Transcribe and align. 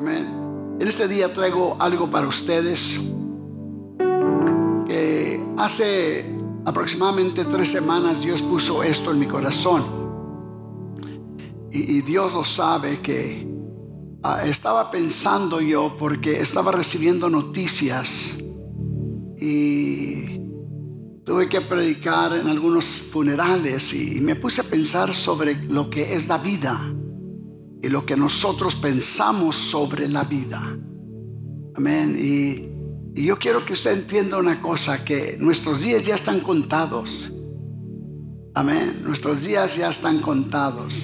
Amén. 0.00 0.76
En 0.78 0.86
este 0.86 1.08
día 1.08 1.34
traigo 1.34 1.76
algo 1.80 2.08
para 2.08 2.28
ustedes 2.28 3.00
que 4.86 5.44
hace 5.56 6.24
aproximadamente 6.64 7.44
tres 7.44 7.70
semanas 7.70 8.22
Dios 8.22 8.40
puso 8.40 8.84
esto 8.84 9.10
en 9.10 9.18
mi 9.18 9.26
corazón. 9.26 9.84
Y, 11.72 12.00
Dios 12.02 12.32
lo 12.32 12.44
sabe 12.44 13.00
que 13.00 13.44
ah, 14.22 14.44
estaba 14.46 14.92
pensando 14.92 15.60
yo 15.60 15.96
porque 15.98 16.40
estaba 16.40 16.70
recibiendo 16.70 17.28
noticias 17.28 18.38
y 19.36 20.38
tuve 21.24 21.48
que 21.48 21.60
predicar 21.62 22.34
en 22.34 22.46
algunos 22.46 22.84
funerales 22.84 23.92
y 23.92 24.20
me 24.20 24.36
puse 24.36 24.60
a 24.60 24.64
pensar 24.64 25.12
sobre 25.12 25.56
lo 25.66 25.90
que 25.90 26.14
es 26.14 26.28
la 26.28 26.38
vida 26.38 26.94
y 27.82 27.88
lo 27.88 28.04
que 28.04 28.16
nosotros 28.16 28.74
pensamos 28.76 29.56
sobre 29.56 30.08
la 30.08 30.24
vida. 30.24 30.78
Amén. 31.74 32.16
Y, 32.18 32.68
yo 33.14 33.36
quiero 33.36 33.64
que 33.64 33.72
usted 33.72 33.92
entienda 33.92 34.38
una 34.38 34.62
cosa, 34.62 35.04
que 35.04 35.36
nuestros 35.40 35.80
días 35.80 36.04
ya 36.04 36.14
están 36.14 36.40
contados. 36.40 37.32
Amén. 38.54 39.00
Nuestros 39.02 39.42
días 39.42 39.76
ya 39.76 39.88
están 39.88 40.20
contados. 40.20 40.94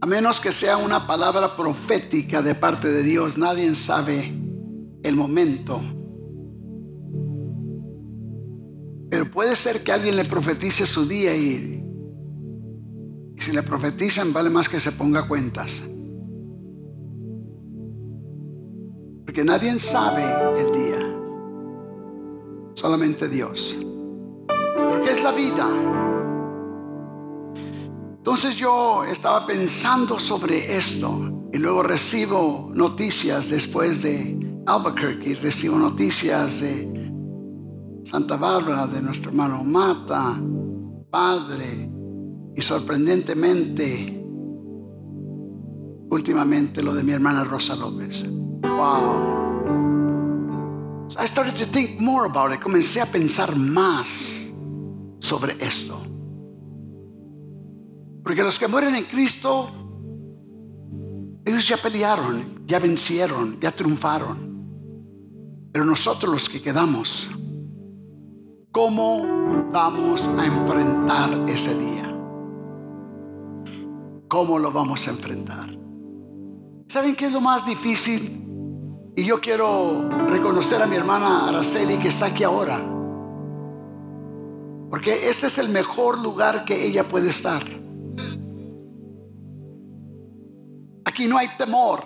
A 0.00 0.06
menos 0.06 0.38
que 0.38 0.52
sea 0.52 0.76
una 0.76 1.06
palabra 1.06 1.56
profética 1.56 2.40
de 2.40 2.54
parte 2.54 2.88
de 2.88 3.02
Dios, 3.02 3.36
nadie 3.36 3.74
sabe 3.74 4.32
el 5.02 5.16
momento. 5.16 5.82
Pero 9.10 9.30
puede 9.30 9.56
ser 9.56 9.82
que 9.82 9.92
alguien 9.92 10.16
le 10.16 10.24
profetice 10.24 10.86
su 10.86 11.06
día 11.06 11.36
y 11.36 11.83
si 13.44 13.52
le 13.52 13.62
profetizan, 13.62 14.32
vale 14.32 14.48
más 14.48 14.70
que 14.70 14.80
se 14.80 14.90
ponga 14.90 15.28
cuentas. 15.28 15.82
Porque 19.26 19.44
nadie 19.44 19.78
sabe 19.78 20.24
el 20.58 20.72
día. 20.72 21.14
Solamente 22.72 23.28
Dios. 23.28 23.78
Porque 24.48 25.10
es 25.10 25.22
la 25.22 25.32
vida. 25.32 25.68
Entonces 28.16 28.56
yo 28.56 29.04
estaba 29.04 29.46
pensando 29.46 30.18
sobre 30.18 30.78
esto 30.78 31.46
y 31.52 31.58
luego 31.58 31.82
recibo 31.82 32.70
noticias 32.72 33.50
después 33.50 34.00
de 34.04 34.62
Albuquerque, 34.64 35.34
recibo 35.34 35.76
noticias 35.78 36.62
de 36.62 36.90
Santa 38.04 38.38
Bárbara, 38.38 38.86
de 38.86 39.02
nuestro 39.02 39.28
hermano 39.28 39.62
Mata, 39.62 40.40
padre, 41.10 41.90
y 42.56 42.62
sorprendentemente, 42.62 44.24
últimamente 46.10 46.82
lo 46.82 46.94
de 46.94 47.02
mi 47.02 47.12
hermana 47.12 47.44
Rosa 47.44 47.74
López. 47.74 48.24
Wow. 48.62 49.34
I 51.18 51.26
started 51.26 51.54
to 51.56 51.66
think 51.66 52.00
more 52.00 52.26
about 52.26 52.52
it. 52.52 52.60
Comencé 52.60 53.00
a 53.00 53.06
pensar 53.06 53.56
más 53.56 54.34
sobre 55.20 55.56
esto. 55.60 56.00
Porque 58.22 58.42
los 58.42 58.58
que 58.58 58.66
mueren 58.68 58.94
en 58.94 59.04
Cristo, 59.04 59.70
ellos 61.44 61.68
ya 61.68 61.76
pelearon, 61.76 62.64
ya 62.66 62.78
vencieron, 62.78 63.60
ya 63.60 63.70
triunfaron. 63.70 64.54
Pero 65.72 65.84
nosotros 65.84 66.32
los 66.32 66.48
que 66.48 66.62
quedamos, 66.62 67.28
¿cómo 68.72 69.70
vamos 69.70 70.26
a 70.38 70.46
enfrentar 70.46 71.48
ese 71.48 71.78
día? 71.78 72.03
¿Cómo 74.34 74.58
lo 74.58 74.72
vamos 74.72 75.06
a 75.06 75.10
enfrentar? 75.10 75.68
¿Saben 76.88 77.14
qué 77.14 77.26
es 77.26 77.32
lo 77.32 77.40
más 77.40 77.64
difícil? 77.64 78.44
Y 79.14 79.24
yo 79.24 79.40
quiero 79.40 80.08
reconocer 80.28 80.82
a 80.82 80.88
mi 80.88 80.96
hermana 80.96 81.48
Araceli 81.48 81.98
que 81.98 82.08
está 82.08 82.26
aquí 82.26 82.42
ahora. 82.42 82.80
Porque 84.90 85.28
ese 85.28 85.46
es 85.46 85.58
el 85.58 85.68
mejor 85.68 86.18
lugar 86.18 86.64
que 86.64 86.84
ella 86.84 87.06
puede 87.06 87.30
estar. 87.30 87.62
Aquí 91.04 91.28
no 91.28 91.38
hay 91.38 91.50
temor. 91.56 92.00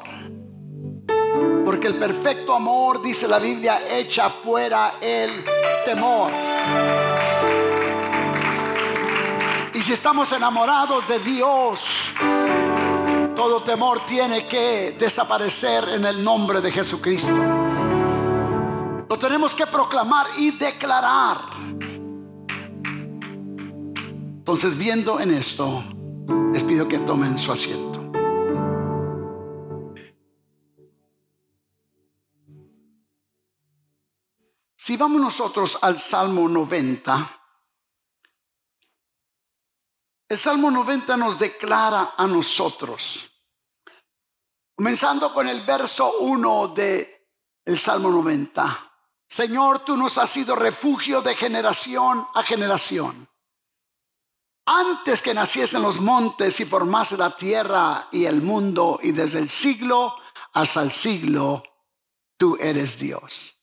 Porque 1.65 1.87
el 1.87 1.99
perfecto 1.99 2.55
amor, 2.55 3.01
dice 3.01 3.27
la 3.27 3.39
Biblia, 3.39 3.79
echa 3.91 4.29
fuera 4.29 4.97
el 5.01 5.47
temor. 5.87 6.31
Y 9.79 9.83
si 9.85 9.93
estamos 9.93 10.33
enamorados 10.33 11.07
de 11.07 11.21
Dios, 11.21 11.79
todo 13.37 13.63
temor 13.63 14.05
tiene 14.05 14.49
que 14.49 14.97
desaparecer 14.99 15.91
en 15.91 16.05
el 16.05 16.21
nombre 16.21 16.61
de 16.61 16.73
Jesucristo. 16.73 17.33
Lo 19.09 19.19
tenemos 19.21 19.55
que 19.55 19.69
proclamar 19.69 20.27
y 20.37 20.51
declarar. 20.51 21.43
Entonces, 24.39 24.77
viendo 24.77 25.21
en 25.21 25.31
esto, 25.31 25.85
les 26.53 26.65
pido 26.65 26.89
que 26.89 26.99
tomen 26.99 27.39
su 27.39 27.53
asiento. 27.53 28.11
Si 34.75 34.97
vamos 34.97 35.21
nosotros 35.21 35.79
al 35.81 36.01
Salmo 36.01 36.49
90, 36.49 37.38
el 40.29 40.39
Salmo 40.39 40.71
90 40.71 41.17
nos 41.17 41.39
declara 41.39 42.15
a 42.17 42.27
nosotros, 42.27 43.25
comenzando 44.77 45.33
con 45.33 45.49
el 45.49 45.65
verso 45.65 46.19
1 46.21 46.69
de 46.69 47.27
el 47.65 47.79
Salmo 47.79 48.11
90. 48.11 48.93
Señor, 49.27 49.85
tú 49.85 49.97
nos 49.97 50.19
has 50.19 50.29
sido 50.29 50.55
refugio 50.55 51.23
de 51.23 51.35
generación 51.35 52.27
a 52.35 52.43
generación. 52.43 53.29
Antes 54.67 55.23
que 55.23 55.33
naciesen 55.33 55.81
los 55.81 55.99
montes 55.99 56.61
y 56.61 56.67
formase 56.67 57.17
la 57.17 57.35
tierra 57.35 58.09
y 58.13 58.27
el 58.27 58.43
mundo, 58.43 59.01
y 59.03 59.13
desde 59.13 59.39
el 59.39 59.49
siglo 59.49 60.15
hasta 60.53 60.83
el 60.83 60.93
siglo, 60.93 61.63
tú 62.37 62.59
eres 62.61 62.99
Dios. 62.99 63.57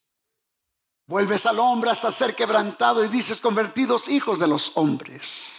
Vuelves 1.08 1.46
al 1.46 1.60
hombre 1.60 1.92
hasta 1.92 2.12
ser 2.12 2.36
quebrantado 2.36 3.06
y 3.06 3.10
dices 3.10 3.40
convertidos 3.40 4.08
hijos 4.10 4.40
de 4.40 4.48
los 4.48 4.72
hombres 4.74 5.55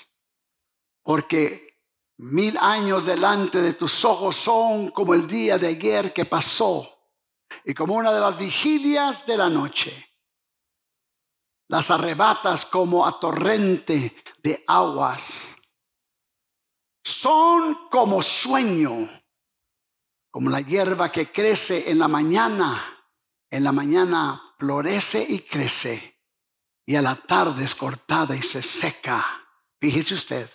porque 1.06 1.78
mil 2.18 2.58
años 2.58 3.06
delante 3.06 3.62
de 3.62 3.74
tus 3.74 4.04
ojos 4.04 4.34
son 4.34 4.90
como 4.90 5.14
el 5.14 5.28
día 5.28 5.56
de 5.56 5.68
ayer 5.68 6.12
que 6.12 6.24
pasó 6.24 6.98
y 7.64 7.74
como 7.74 7.94
una 7.94 8.12
de 8.12 8.20
las 8.20 8.36
vigilias 8.36 9.24
de 9.24 9.36
la 9.36 9.48
noche. 9.48 10.04
Las 11.68 11.92
arrebatas 11.92 12.64
como 12.64 13.06
a 13.06 13.20
torrente 13.20 14.16
de 14.42 14.64
aguas. 14.66 15.48
Son 17.04 17.88
como 17.88 18.20
sueño, 18.20 19.08
como 20.32 20.50
la 20.50 20.60
hierba 20.60 21.12
que 21.12 21.30
crece 21.30 21.88
en 21.88 22.00
la 22.00 22.08
mañana. 22.08 22.84
En 23.48 23.62
la 23.62 23.70
mañana 23.70 24.54
florece 24.58 25.24
y 25.28 25.42
crece 25.42 26.16
y 26.84 26.96
a 26.96 27.02
la 27.02 27.14
tarde 27.14 27.64
es 27.64 27.76
cortada 27.76 28.34
y 28.34 28.42
se 28.42 28.60
seca. 28.60 29.24
Fíjese 29.80 30.14
usted, 30.14 30.50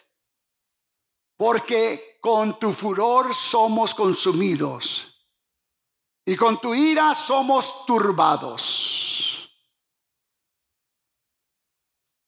porque 1.41 2.19
con 2.21 2.59
tu 2.59 2.71
furor 2.71 3.33
somos 3.33 3.95
consumidos 3.95 5.07
y 6.23 6.35
con 6.35 6.61
tu 6.61 6.75
ira 6.75 7.15
somos 7.15 7.83
turbados. 7.87 9.49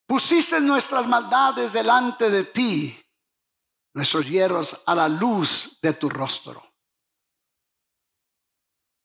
Pusiste 0.08 0.60
nuestras 0.60 1.06
maldades 1.06 1.74
delante 1.74 2.32
de 2.32 2.46
ti, 2.46 3.00
nuestros 3.94 4.28
hierros 4.28 4.82
a 4.84 4.96
la 4.96 5.08
luz 5.08 5.78
de 5.80 5.94
tu 5.94 6.10
rostro. 6.10 6.64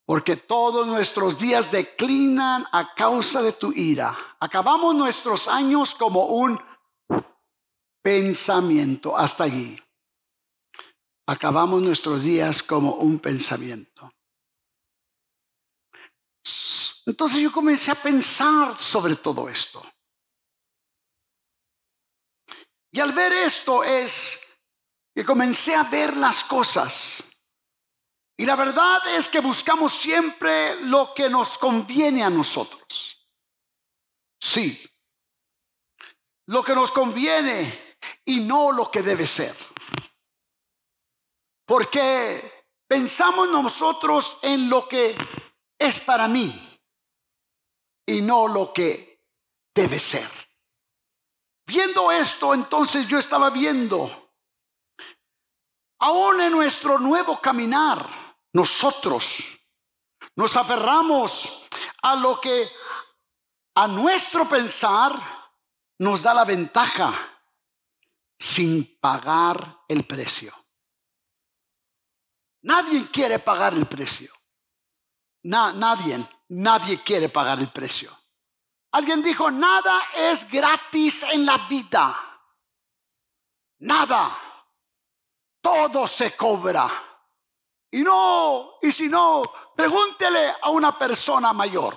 Porque 0.07 0.37
todos 0.37 0.87
nuestros 0.87 1.37
días 1.37 1.71
declinan 1.71 2.67
a 2.73 2.95
causa 2.95 3.43
de 3.43 3.53
tu 3.53 3.75
ira. 3.75 4.17
Acabamos 4.41 4.95
nuestros 4.95 5.49
años 5.49 5.95
como 5.95 6.29
un 6.29 6.59
pensamiento. 8.03 9.15
Hasta 9.15 9.45
allí 9.45 9.79
acabamos 11.29 11.83
nuestros 11.83 12.23
días 12.23 12.63
como 12.63 12.95
un 12.95 13.19
pensamiento. 13.19 14.11
Entonces 17.05 17.39
yo 17.41 17.53
comencé 17.53 17.91
a 17.91 18.03
pensar 18.03 18.81
sobre 18.81 19.17
todo 19.17 19.47
esto. 19.49 19.85
Y 22.91 23.01
al 23.01 23.13
ver 23.13 23.33
esto 23.33 23.85
es 23.85 24.41
que 25.15 25.23
comencé 25.23 25.75
a 25.75 25.85
ver 25.85 26.17
las 26.17 26.43
cosas. 26.45 27.23
Y 28.39 28.47
la 28.47 28.57
verdad 28.57 29.01
es 29.15 29.29
que 29.29 29.41
buscamos 29.41 29.93
siempre 29.93 30.81
lo 30.81 31.13
que 31.13 31.29
nos 31.29 31.59
conviene 31.59 32.25
a 32.25 32.31
nosotros. 32.31 33.19
Sí, 34.41 34.83
lo 36.47 36.65
que 36.65 36.75
nos 36.75 36.91
conviene 36.91 37.97
y 38.25 38.41
no 38.41 38.73
lo 38.73 38.91
que 38.91 39.03
debe 39.03 39.27
ser. 39.27 39.55
Porque 41.69 42.65
pensamos 42.89 43.47
nosotros 43.51 44.39
en 44.41 44.71
lo 44.71 44.89
que 44.89 45.15
es 45.79 46.01
para 46.01 46.27
mí 46.27 46.81
y 48.07 48.23
no 48.23 48.49
lo 48.49 48.73
que 48.73 49.23
debe 49.75 50.01
ser. 50.01 50.31
Viendo 51.67 52.11
esto, 52.11 52.55
entonces 52.55 53.07
yo 53.07 53.19
estaba 53.19 53.51
viendo, 53.51 54.33
aún 56.01 56.41
en 56.41 56.53
nuestro 56.53 56.99
nuevo 56.99 57.39
caminar, 57.39 58.35
nosotros 58.55 59.29
nos 60.37 60.57
aferramos 60.57 61.67
a 62.01 62.17
lo 62.17 62.41
que 62.41 62.67
a 63.75 63.87
nuestro 63.87 64.49
pensar 64.49 65.21
nos 65.99 66.23
da 66.23 66.33
la 66.33 66.47
ventaja 66.47 67.43
sin 68.39 68.99
pagar 68.99 69.81
el 69.87 70.07
precio. 70.07 70.58
Nadie 72.63 73.11
quiere 73.11 73.39
pagar 73.39 73.75
el 73.75 73.87
precio. 73.87 74.33
nadie, 75.43 76.29
nadie 76.49 77.03
quiere 77.03 77.29
pagar 77.29 77.59
el 77.59 77.71
precio. 77.71 78.17
Alguien 78.93 79.23
dijo, 79.23 79.51
nada 79.51 80.01
es 80.17 80.51
gratis 80.51 81.23
en 81.25 81.45
la 81.45 81.69
vida. 81.69 82.41
Nada. 83.81 84.37
Todo 85.61 86.07
se 86.07 86.37
cobra. 86.37 87.05
Y 87.91 88.03
no, 88.03 88.79
y 88.83 88.93
si 88.93 89.09
no, 89.09 89.43
pregúntele 89.77 90.55
a 90.61 90.71
una 90.71 90.99
persona 90.99 91.53
mayor. 91.53 91.97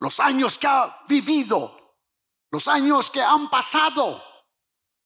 Los 0.00 0.18
años 0.20 0.58
que 0.58 0.66
ha 0.66 1.02
vivido, 1.06 1.96
los 2.50 2.66
años 2.68 3.10
que 3.10 3.22
han 3.22 3.50
pasado, 3.50 4.22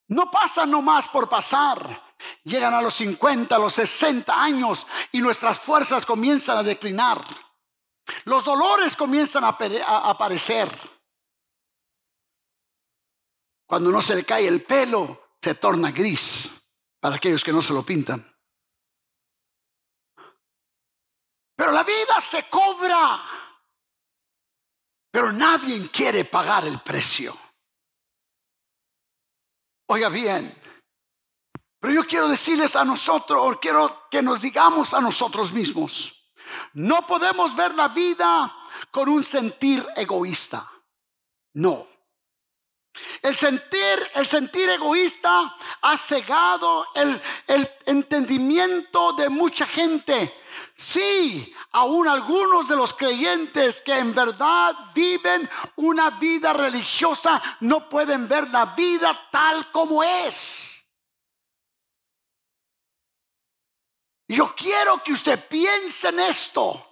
no 0.09 0.31
pasan 0.31 0.71
nomás 0.71 1.09
por 1.09 1.29
pasar. 1.29 2.04
Llegan 2.45 2.75
a 2.75 2.83
los 2.83 2.95
50, 2.95 3.55
a 3.55 3.59
los 3.59 3.75
60 3.75 4.33
años 4.33 4.87
y 5.13 5.21
nuestras 5.21 5.59
fuerzas 5.61 6.05
comienzan 6.05 6.59
a 6.59 6.63
declinar. 6.63 7.25
Los 8.25 8.45
dolores 8.45 8.97
comienzan 8.97 9.45
a, 9.45 9.49
aparecer. 9.49 10.71
Cuando 13.67 13.91
no 13.91 14.03
se 14.03 14.15
le 14.15 14.25
cae 14.25 14.47
el 14.47 14.63
pelo, 14.63 15.37
se 15.43 15.55
torna 15.55 15.91
gris 15.91 16.51
para 17.01 17.17
aquellos 17.17 17.43
que 17.43 17.53
no 17.53 17.63
se 17.63 17.73
lo 17.73 17.85
pintan. 17.85 18.31
Pero 21.57 21.73
la 21.73 21.83
vida 21.83 22.21
se 22.21 22.49
cobra. 22.49 23.23
Pero 25.11 25.33
nadie 25.33 25.89
quiere 25.91 26.25
pagar 26.25 26.67
el 26.67 26.81
precio. 26.81 27.39
Oiga 29.87 30.09
bien, 30.09 30.61
pero 31.85 31.97
yo 31.97 32.07
quiero 32.07 32.29
decirles 32.29 32.77
a 32.77 32.85
nosotros, 32.87 33.59
quiero 33.61 34.09
que 34.11 34.23
nos 34.23 34.41
digamos 34.41 34.95
a 34.95 35.03
nosotros 35.03 35.53
mismos, 35.53 36.15
no 36.73 37.07
podemos 37.07 37.55
ver 37.55 37.75
la 37.75 37.89
vida 37.89 38.51
con 38.91 39.11
un 39.11 39.23
sentir 39.23 39.87
egoísta. 39.95 40.67
No. 41.53 41.87
El 43.21 43.37
sentir, 43.37 44.11
el 44.15 44.27
sentir 44.27 44.71
egoísta 44.71 45.55
ha 45.83 45.97
cegado 45.99 46.87
el, 46.95 47.21
el 47.49 47.71
entendimiento 47.85 49.13
de 49.13 49.29
mucha 49.29 49.67
gente. 49.67 50.35
Sí, 50.77 51.55
aún 51.73 52.09
algunos 52.09 52.67
de 52.67 52.77
los 52.77 52.95
creyentes 52.95 53.83
que 53.83 53.99
en 53.99 54.15
verdad 54.15 54.75
viven 54.95 55.51
una 55.77 56.09
vida 56.13 56.55
religiosa 56.55 57.43
no 57.61 57.91
pueden 57.91 58.27
ver 58.27 58.49
la 58.49 58.75
vida 58.75 59.29
tal 59.31 59.71
como 59.71 60.03
es. 60.03 60.74
Yo 64.29 64.55
quiero 64.55 65.03
que 65.03 65.13
usted 65.13 65.49
piense 65.49 66.09
en 66.09 66.21
esto, 66.21 66.85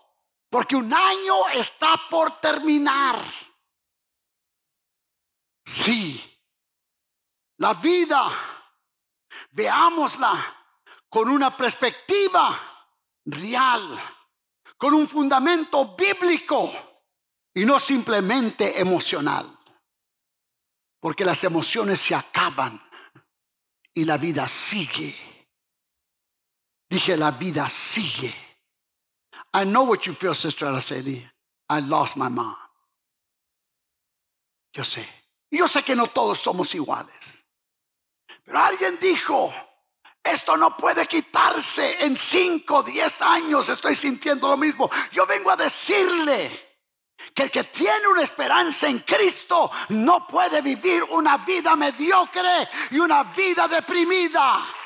porque 0.50 0.76
un 0.76 0.92
año 0.92 1.48
está 1.48 2.08
por 2.10 2.40
terminar. 2.40 3.24
Sí, 5.64 6.22
la 7.58 7.74
vida, 7.74 8.72
veámosla 9.50 10.56
con 11.08 11.30
una 11.30 11.56
perspectiva 11.56 12.88
real, 13.24 14.00
con 14.76 14.94
un 14.94 15.08
fundamento 15.08 15.94
bíblico 15.96 16.72
y 17.54 17.64
no 17.64 17.78
simplemente 17.78 18.78
emocional. 18.80 19.58
Porque 21.00 21.24
las 21.24 21.42
emociones 21.44 22.00
se 22.00 22.14
acaban 22.14 22.80
y 23.94 24.04
la 24.04 24.18
vida 24.18 24.46
sigue. 24.48 25.31
Dije, 26.92 27.16
la 27.16 27.30
vida 27.30 27.70
sigue. 27.70 28.34
I 29.54 29.64
know 29.64 29.84
what 29.84 30.04
you 30.04 30.12
feel, 30.12 30.34
Sister 30.34 30.66
Araceli. 30.66 31.26
I 31.70 31.80
lost 31.80 32.16
my 32.16 32.28
mom. 32.28 32.54
Yo 34.74 34.84
sé. 34.84 35.08
Yo 35.50 35.66
sé 35.68 35.82
que 35.82 35.96
no 35.96 36.08
todos 36.08 36.38
somos 36.38 36.74
iguales. 36.74 37.16
Pero 38.44 38.58
alguien 38.58 38.98
dijo, 39.00 39.54
esto 40.22 40.54
no 40.58 40.76
puede 40.76 41.06
quitarse 41.06 42.04
en 42.04 42.14
5, 42.14 42.82
10 42.82 43.22
años. 43.22 43.70
Estoy 43.70 43.96
sintiendo 43.96 44.48
lo 44.48 44.58
mismo. 44.58 44.90
Yo 45.12 45.24
vengo 45.24 45.50
a 45.50 45.56
decirle 45.56 46.76
que 47.34 47.44
el 47.44 47.50
que 47.50 47.64
tiene 47.64 48.06
una 48.06 48.22
esperanza 48.22 48.86
en 48.86 48.98
Cristo 48.98 49.70
no 49.88 50.26
puede 50.26 50.60
vivir 50.60 51.04
una 51.04 51.38
vida 51.38 51.74
mediocre 51.74 52.68
y 52.90 52.98
una 52.98 53.22
vida 53.32 53.66
deprimida. 53.66 54.81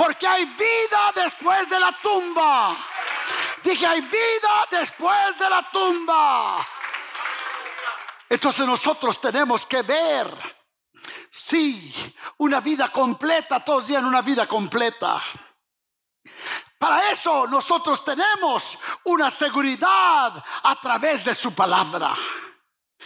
Porque 0.00 0.26
hay 0.26 0.46
vida 0.46 1.12
después 1.14 1.68
de 1.68 1.78
la 1.78 1.94
tumba. 2.00 2.74
Dije, 3.62 3.86
hay 3.86 4.00
vida 4.00 4.66
después 4.70 5.38
de 5.38 5.50
la 5.50 5.70
tumba. 5.70 6.66
Entonces 8.26 8.64
nosotros 8.64 9.20
tenemos 9.20 9.66
que 9.66 9.82
ver, 9.82 10.34
sí, 11.30 11.92
una 12.38 12.60
vida 12.60 12.90
completa, 12.90 13.62
todos 13.62 13.88
días 13.88 14.02
una 14.02 14.22
vida 14.22 14.46
completa. 14.46 15.22
Para 16.78 17.10
eso 17.10 17.46
nosotros 17.46 18.02
tenemos 18.02 18.78
una 19.04 19.28
seguridad 19.28 20.42
a 20.62 20.80
través 20.80 21.26
de 21.26 21.34
su 21.34 21.54
palabra. 21.54 22.16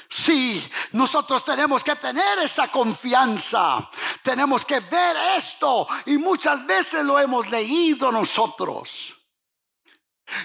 Sí, 0.08 0.70
nosotros 0.92 1.44
tenemos 1.44 1.82
que 1.82 1.96
tener 1.96 2.38
esa 2.40 2.68
confianza. 2.68 3.88
Tenemos 4.22 4.64
que 4.64 4.80
ver 4.80 5.16
esto 5.36 5.86
y 6.06 6.18
muchas 6.18 6.64
veces 6.66 7.04
lo 7.04 7.18
hemos 7.18 7.48
leído 7.48 8.12
nosotros. 8.12 9.14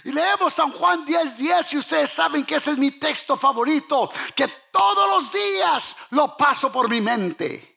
Y 0.03 0.11
leemos 0.11 0.53
San 0.53 0.71
Juan 0.71 1.05
10:10 1.05 1.37
10, 1.37 1.73
y 1.73 1.77
ustedes 1.77 2.09
saben 2.09 2.45
que 2.45 2.55
ese 2.55 2.71
es 2.71 2.77
mi 2.77 2.91
texto 2.91 3.37
favorito, 3.37 4.09
que 4.35 4.47
todos 4.71 5.09
los 5.09 5.31
días 5.31 5.95
lo 6.11 6.35
paso 6.35 6.71
por 6.71 6.89
mi 6.89 6.99
mente. 6.99 7.69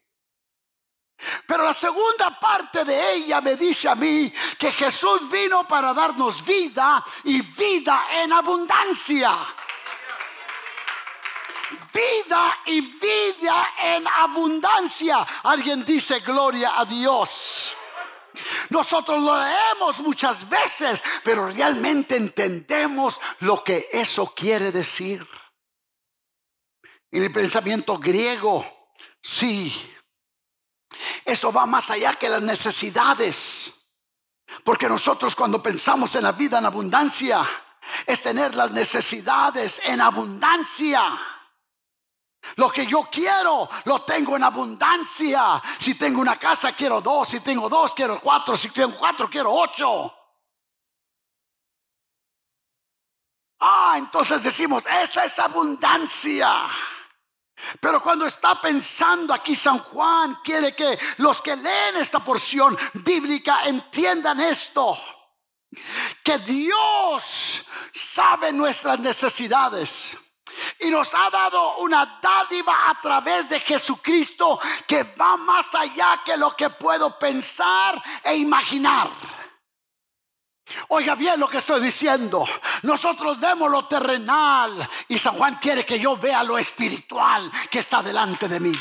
Pero 1.46 1.64
la 1.64 1.72
segunda 1.72 2.38
parte 2.40 2.84
de 2.84 3.14
ella 3.14 3.40
me 3.40 3.54
dice 3.54 3.88
a 3.88 3.94
mí 3.94 4.32
que 4.58 4.72
Jesús 4.72 5.30
vino 5.30 5.68
para 5.68 5.94
darnos 5.94 6.44
vida 6.44 7.04
y 7.22 7.40
vida 7.42 8.06
en 8.12 8.32
abundancia 8.32 9.38
vida 11.92 12.58
y 12.66 12.80
vida 12.80 13.66
en 13.82 14.06
abundancia. 14.06 15.26
Alguien 15.42 15.84
dice 15.84 16.20
gloria 16.20 16.78
a 16.78 16.84
Dios. 16.84 17.76
Nosotros 18.70 19.22
lo 19.22 19.38
leemos 19.38 19.98
muchas 20.00 20.48
veces, 20.48 21.02
pero 21.22 21.48
realmente 21.48 22.16
entendemos 22.16 23.20
lo 23.40 23.62
que 23.62 23.88
eso 23.92 24.34
quiere 24.34 24.72
decir. 24.72 25.26
En 27.10 27.22
el 27.22 27.32
pensamiento 27.32 27.98
griego, 27.98 28.66
sí, 29.20 29.72
eso 31.24 31.52
va 31.52 31.66
más 31.66 31.90
allá 31.90 32.14
que 32.14 32.28
las 32.28 32.42
necesidades. 32.42 33.74
Porque 34.64 34.88
nosotros 34.88 35.34
cuando 35.34 35.62
pensamos 35.62 36.14
en 36.14 36.24
la 36.24 36.32
vida 36.32 36.58
en 36.58 36.66
abundancia, 36.66 37.48
es 38.06 38.22
tener 38.22 38.54
las 38.54 38.70
necesidades 38.70 39.80
en 39.84 40.00
abundancia. 40.00 41.20
Lo 42.56 42.70
que 42.70 42.86
yo 42.86 43.08
quiero, 43.10 43.68
lo 43.84 44.02
tengo 44.02 44.36
en 44.36 44.44
abundancia. 44.44 45.62
Si 45.78 45.94
tengo 45.94 46.20
una 46.20 46.38
casa, 46.38 46.72
quiero 46.72 47.00
dos. 47.00 47.28
Si 47.28 47.40
tengo 47.40 47.68
dos, 47.68 47.94
quiero 47.94 48.20
cuatro. 48.20 48.56
Si 48.56 48.70
tengo 48.70 48.96
cuatro, 48.98 49.28
quiero 49.30 49.52
ocho. 49.52 50.12
Ah, 53.60 53.94
entonces 53.96 54.42
decimos, 54.42 54.84
esa 54.86 55.24
es 55.24 55.38
abundancia. 55.38 56.68
Pero 57.80 58.02
cuando 58.02 58.26
está 58.26 58.60
pensando 58.60 59.32
aquí 59.32 59.54
San 59.54 59.78
Juan, 59.78 60.40
quiere 60.42 60.74
que 60.74 60.98
los 61.18 61.40
que 61.40 61.54
leen 61.54 61.96
esta 61.96 62.24
porción 62.24 62.76
bíblica 62.94 63.64
entiendan 63.64 64.40
esto. 64.40 64.98
Que 66.24 66.38
Dios 66.38 67.64
sabe 67.92 68.52
nuestras 68.52 68.98
necesidades. 68.98 70.16
Y 70.80 70.90
nos 70.90 71.12
ha 71.14 71.30
dado 71.30 71.78
una 71.78 72.20
dádiva 72.22 72.90
a 72.90 73.00
través 73.00 73.48
de 73.48 73.60
Jesucristo 73.60 74.60
que 74.86 75.02
va 75.04 75.36
más 75.36 75.74
allá 75.74 76.22
que 76.24 76.36
lo 76.36 76.56
que 76.56 76.70
puedo 76.70 77.18
pensar 77.18 78.02
e 78.22 78.36
imaginar. 78.36 79.10
Oiga 80.88 81.14
bien 81.14 81.38
lo 81.38 81.48
que 81.48 81.58
estoy 81.58 81.82
diciendo. 81.82 82.46
Nosotros 82.82 83.38
vemos 83.38 83.70
lo 83.70 83.86
terrenal 83.86 84.88
y 85.08 85.18
San 85.18 85.34
Juan 85.34 85.56
quiere 85.56 85.84
que 85.84 85.98
yo 85.98 86.16
vea 86.16 86.42
lo 86.42 86.58
espiritual 86.58 87.50
que 87.70 87.80
está 87.80 88.02
delante 88.02 88.48
de 88.48 88.60
mí. 88.60 88.78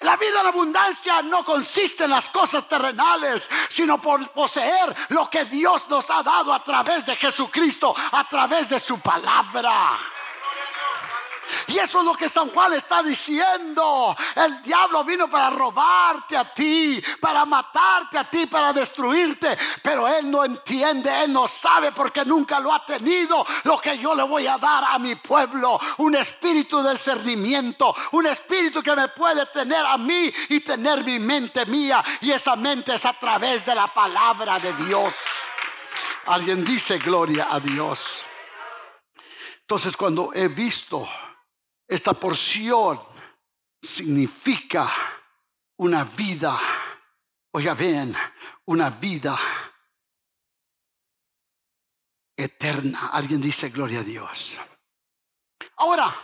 La 0.00 0.16
vida 0.16 0.40
en 0.40 0.46
abundancia 0.46 1.22
no 1.22 1.44
consiste 1.44 2.04
en 2.04 2.10
las 2.10 2.28
cosas 2.28 2.68
terrenales, 2.68 3.48
sino 3.70 4.00
por 4.00 4.28
poseer 4.30 4.94
lo 5.08 5.28
que 5.30 5.44
Dios 5.46 5.88
nos 5.88 6.08
ha 6.10 6.22
dado 6.22 6.52
a 6.52 6.62
través 6.62 7.06
de 7.06 7.16
Jesucristo, 7.16 7.94
a 8.12 8.28
través 8.28 8.70
de 8.70 8.80
su 8.80 8.98
palabra. 9.00 10.13
Y 11.68 11.78
eso 11.78 12.00
es 12.00 12.04
lo 12.04 12.14
que 12.14 12.28
San 12.28 12.50
Juan 12.50 12.74
está 12.74 13.02
diciendo. 13.02 14.16
El 14.34 14.62
diablo 14.62 15.04
vino 15.04 15.28
para 15.30 15.50
robarte 15.50 16.36
a 16.36 16.52
ti, 16.52 17.02
para 17.20 17.44
matarte 17.44 18.18
a 18.18 18.24
ti, 18.24 18.46
para 18.46 18.72
destruirte. 18.72 19.56
Pero 19.82 20.08
él 20.08 20.30
no 20.30 20.44
entiende, 20.44 21.24
él 21.24 21.32
no 21.32 21.48
sabe 21.48 21.92
porque 21.92 22.24
nunca 22.24 22.60
lo 22.60 22.72
ha 22.72 22.84
tenido. 22.84 23.44
Lo 23.64 23.80
que 23.80 23.98
yo 23.98 24.14
le 24.14 24.22
voy 24.22 24.46
a 24.46 24.58
dar 24.58 24.84
a 24.84 24.98
mi 24.98 25.14
pueblo, 25.16 25.78
un 25.98 26.14
espíritu 26.16 26.82
de 26.82 26.92
discernimiento, 26.92 27.94
un 28.12 28.26
espíritu 28.26 28.82
que 28.82 28.94
me 28.94 29.08
puede 29.08 29.46
tener 29.46 29.84
a 29.84 29.96
mí 29.96 30.32
y 30.48 30.60
tener 30.60 31.04
mi 31.04 31.18
mente 31.18 31.66
mía. 31.66 32.02
Y 32.20 32.30
esa 32.30 32.56
mente 32.56 32.94
es 32.94 33.04
a 33.04 33.12
través 33.14 33.66
de 33.66 33.74
la 33.74 33.92
palabra 33.92 34.58
de 34.58 34.72
Dios. 34.74 35.12
Alguien 36.26 36.64
dice 36.64 36.98
gloria 36.98 37.48
a 37.50 37.60
Dios. 37.60 38.00
Entonces 39.60 39.96
cuando 39.96 40.30
he 40.34 40.48
visto 40.48 41.08
esta 41.86 42.14
porción 42.14 43.00
significa 43.82 44.90
una 45.76 46.04
vida, 46.04 46.58
oiga 47.52 47.74
bien, 47.74 48.16
una 48.66 48.90
vida 48.90 49.38
eterna. 52.36 53.08
Alguien 53.12 53.40
dice 53.40 53.68
gloria 53.68 54.00
a 54.00 54.04
Dios. 54.04 54.58
Ahora, 55.76 56.14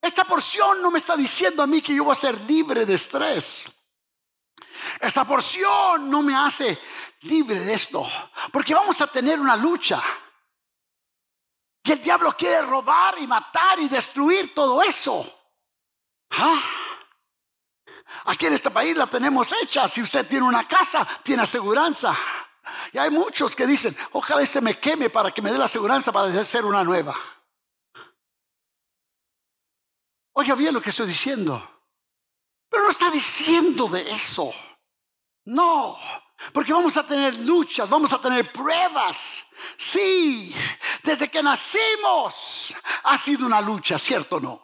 esta 0.00 0.24
porción 0.24 0.82
no 0.82 0.90
me 0.90 0.98
está 0.98 1.16
diciendo 1.16 1.62
a 1.62 1.66
mí 1.66 1.82
que 1.82 1.94
yo 1.94 2.04
voy 2.04 2.12
a 2.12 2.16
ser 2.16 2.40
libre 2.42 2.86
de 2.86 2.94
estrés. 2.94 3.70
Esta 5.00 5.26
porción 5.26 6.10
no 6.10 6.22
me 6.22 6.34
hace 6.34 6.78
libre 7.22 7.60
de 7.60 7.74
esto, 7.74 8.06
porque 8.50 8.74
vamos 8.74 9.00
a 9.00 9.06
tener 9.06 9.38
una 9.38 9.56
lucha. 9.56 10.02
Y 11.82 11.92
el 11.92 12.02
diablo 12.02 12.36
quiere 12.36 12.62
robar 12.62 13.18
y 13.18 13.26
matar 13.26 13.78
y 13.78 13.88
destruir 13.88 14.54
todo 14.54 14.82
eso. 14.82 15.26
¿Ah? 16.30 16.62
Aquí 18.26 18.46
en 18.46 18.54
este 18.54 18.70
país 18.70 18.96
la 18.96 19.06
tenemos 19.06 19.50
hecha. 19.62 19.88
Si 19.88 20.02
usted 20.02 20.26
tiene 20.26 20.44
una 20.44 20.66
casa, 20.68 21.06
tiene 21.22 21.42
aseguranza. 21.42 22.16
Y 22.92 22.98
hay 22.98 23.10
muchos 23.10 23.56
que 23.56 23.66
dicen, 23.66 23.96
ojalá 24.12 24.44
se 24.46 24.60
me 24.60 24.78
queme 24.78 25.10
para 25.10 25.32
que 25.32 25.42
me 25.42 25.50
dé 25.50 25.58
la 25.58 25.64
aseguranza 25.64 26.12
para 26.12 26.28
hacer 26.40 26.64
una 26.64 26.84
nueva. 26.84 27.16
Oiga 30.32 30.54
bien 30.54 30.74
lo 30.74 30.82
que 30.82 30.90
estoy 30.90 31.06
diciendo. 31.08 31.68
Pero 32.68 32.84
no 32.84 32.90
está 32.90 33.10
diciendo 33.10 33.88
de 33.88 34.10
eso. 34.12 34.52
No, 35.46 35.98
porque 36.52 36.72
vamos 36.72 36.96
a 36.96 37.06
tener 37.06 37.34
luchas, 37.34 37.88
vamos 37.88 38.12
a 38.12 38.20
tener 38.20 38.50
pruebas. 38.52 39.46
Sí, 39.76 40.54
desde 41.02 41.30
que 41.30 41.42
nacimos 41.42 42.74
ha 43.04 43.16
sido 43.18 43.46
una 43.46 43.60
lucha, 43.60 43.98
¿cierto 43.98 44.36
o 44.36 44.40
no? 44.40 44.62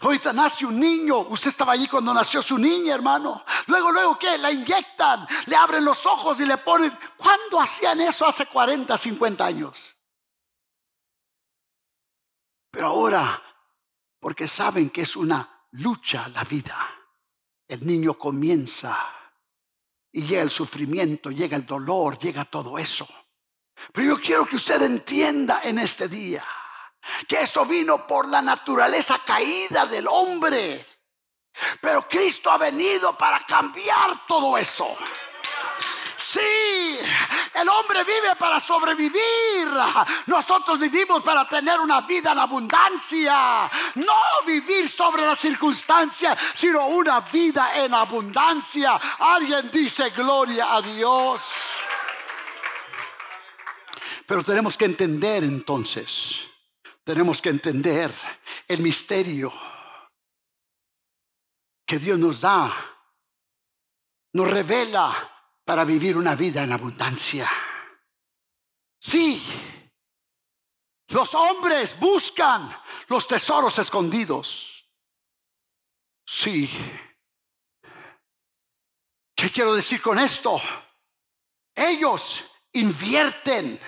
Ahorita 0.00 0.32
nace 0.32 0.64
un 0.64 0.80
niño, 0.80 1.18
usted 1.28 1.48
estaba 1.48 1.72
allí 1.72 1.86
cuando 1.86 2.12
nació 2.12 2.42
su 2.42 2.58
niña, 2.58 2.94
hermano. 2.94 3.44
Luego, 3.66 3.92
luego, 3.92 4.18
¿qué? 4.18 4.38
La 4.38 4.50
inyectan, 4.50 5.26
le 5.46 5.56
abren 5.56 5.84
los 5.84 6.04
ojos 6.06 6.40
y 6.40 6.46
le 6.46 6.56
ponen... 6.58 6.98
¿Cuándo 7.16 7.60
hacían 7.60 8.00
eso 8.00 8.26
hace 8.26 8.46
40, 8.46 8.96
50 8.96 9.44
años? 9.44 9.78
Pero 12.70 12.86
ahora, 12.88 13.42
porque 14.18 14.48
saben 14.48 14.90
que 14.90 15.02
es 15.02 15.14
una 15.14 15.66
lucha 15.72 16.28
la 16.28 16.44
vida, 16.44 16.78
el 17.68 17.86
niño 17.86 18.14
comienza 18.14 19.15
y 20.16 20.22
llega 20.22 20.40
el 20.40 20.50
sufrimiento, 20.50 21.30
llega 21.30 21.58
el 21.58 21.66
dolor, 21.66 22.18
llega 22.18 22.46
todo 22.46 22.78
eso. 22.78 23.06
Pero 23.92 24.16
yo 24.16 24.22
quiero 24.22 24.46
que 24.46 24.56
usted 24.56 24.80
entienda 24.80 25.60
en 25.62 25.78
este 25.78 26.08
día 26.08 26.42
que 27.28 27.42
eso 27.42 27.66
vino 27.66 28.06
por 28.06 28.26
la 28.26 28.40
naturaleza 28.40 29.20
caída 29.26 29.84
del 29.84 30.06
hombre. 30.08 30.86
Pero 31.82 32.08
Cristo 32.08 32.50
ha 32.50 32.56
venido 32.56 33.16
para 33.18 33.40
cambiar 33.40 34.26
todo 34.26 34.56
eso. 34.56 34.96
Sí, 36.16 36.85
el 37.56 37.68
hombre 37.68 38.04
vive 38.04 38.36
para 38.38 38.60
sobrevivir. 38.60 39.68
Nosotros 40.26 40.78
vivimos 40.78 41.22
para 41.22 41.48
tener 41.48 41.80
una 41.80 42.02
vida 42.02 42.32
en 42.32 42.38
abundancia. 42.38 43.70
No 43.94 44.14
vivir 44.46 44.88
sobre 44.88 45.24
las 45.24 45.38
circunstancias, 45.38 46.38
sino 46.52 46.86
una 46.86 47.20
vida 47.20 47.76
en 47.76 47.94
abundancia. 47.94 48.96
Alguien 49.18 49.70
dice 49.70 50.10
gloria 50.10 50.74
a 50.74 50.82
Dios. 50.82 51.42
Pero 54.26 54.42
tenemos 54.42 54.76
que 54.76 54.84
entender 54.84 55.44
entonces, 55.44 56.40
tenemos 57.04 57.40
que 57.40 57.48
entender 57.48 58.12
el 58.66 58.80
misterio 58.80 59.52
que 61.86 61.98
Dios 62.00 62.18
nos 62.18 62.40
da, 62.40 62.74
nos 64.32 64.50
revela 64.50 65.35
para 65.66 65.84
vivir 65.84 66.16
una 66.16 66.34
vida 66.34 66.62
en 66.62 66.72
abundancia. 66.72 67.50
Sí, 68.98 69.44
los 71.08 71.34
hombres 71.34 71.98
buscan 72.00 72.74
los 73.08 73.26
tesoros 73.26 73.78
escondidos. 73.78 74.88
Sí. 76.24 76.70
¿Qué 79.34 79.50
quiero 79.50 79.74
decir 79.74 80.00
con 80.00 80.18
esto? 80.18 80.58
Ellos 81.74 82.42
invierten 82.72 83.78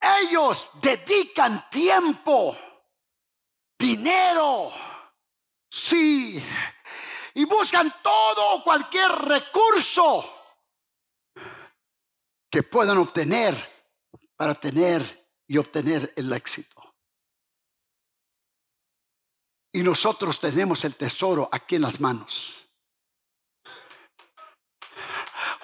ellos 0.00 0.68
dedican 0.74 1.68
tiempo, 1.70 2.56
dinero, 3.78 4.72
sí, 5.68 6.42
y 7.34 7.44
buscan 7.44 8.02
todo 8.02 8.62
cualquier 8.62 9.10
recurso 9.10 10.35
que 12.50 12.62
puedan 12.62 12.98
obtener 12.98 13.76
para 14.36 14.54
tener 14.54 15.28
y 15.46 15.58
obtener 15.58 16.12
el 16.16 16.32
éxito. 16.32 16.82
Y 19.72 19.82
nosotros 19.82 20.40
tenemos 20.40 20.84
el 20.84 20.96
tesoro 20.96 21.48
aquí 21.52 21.76
en 21.76 21.82
las 21.82 22.00
manos. 22.00 22.66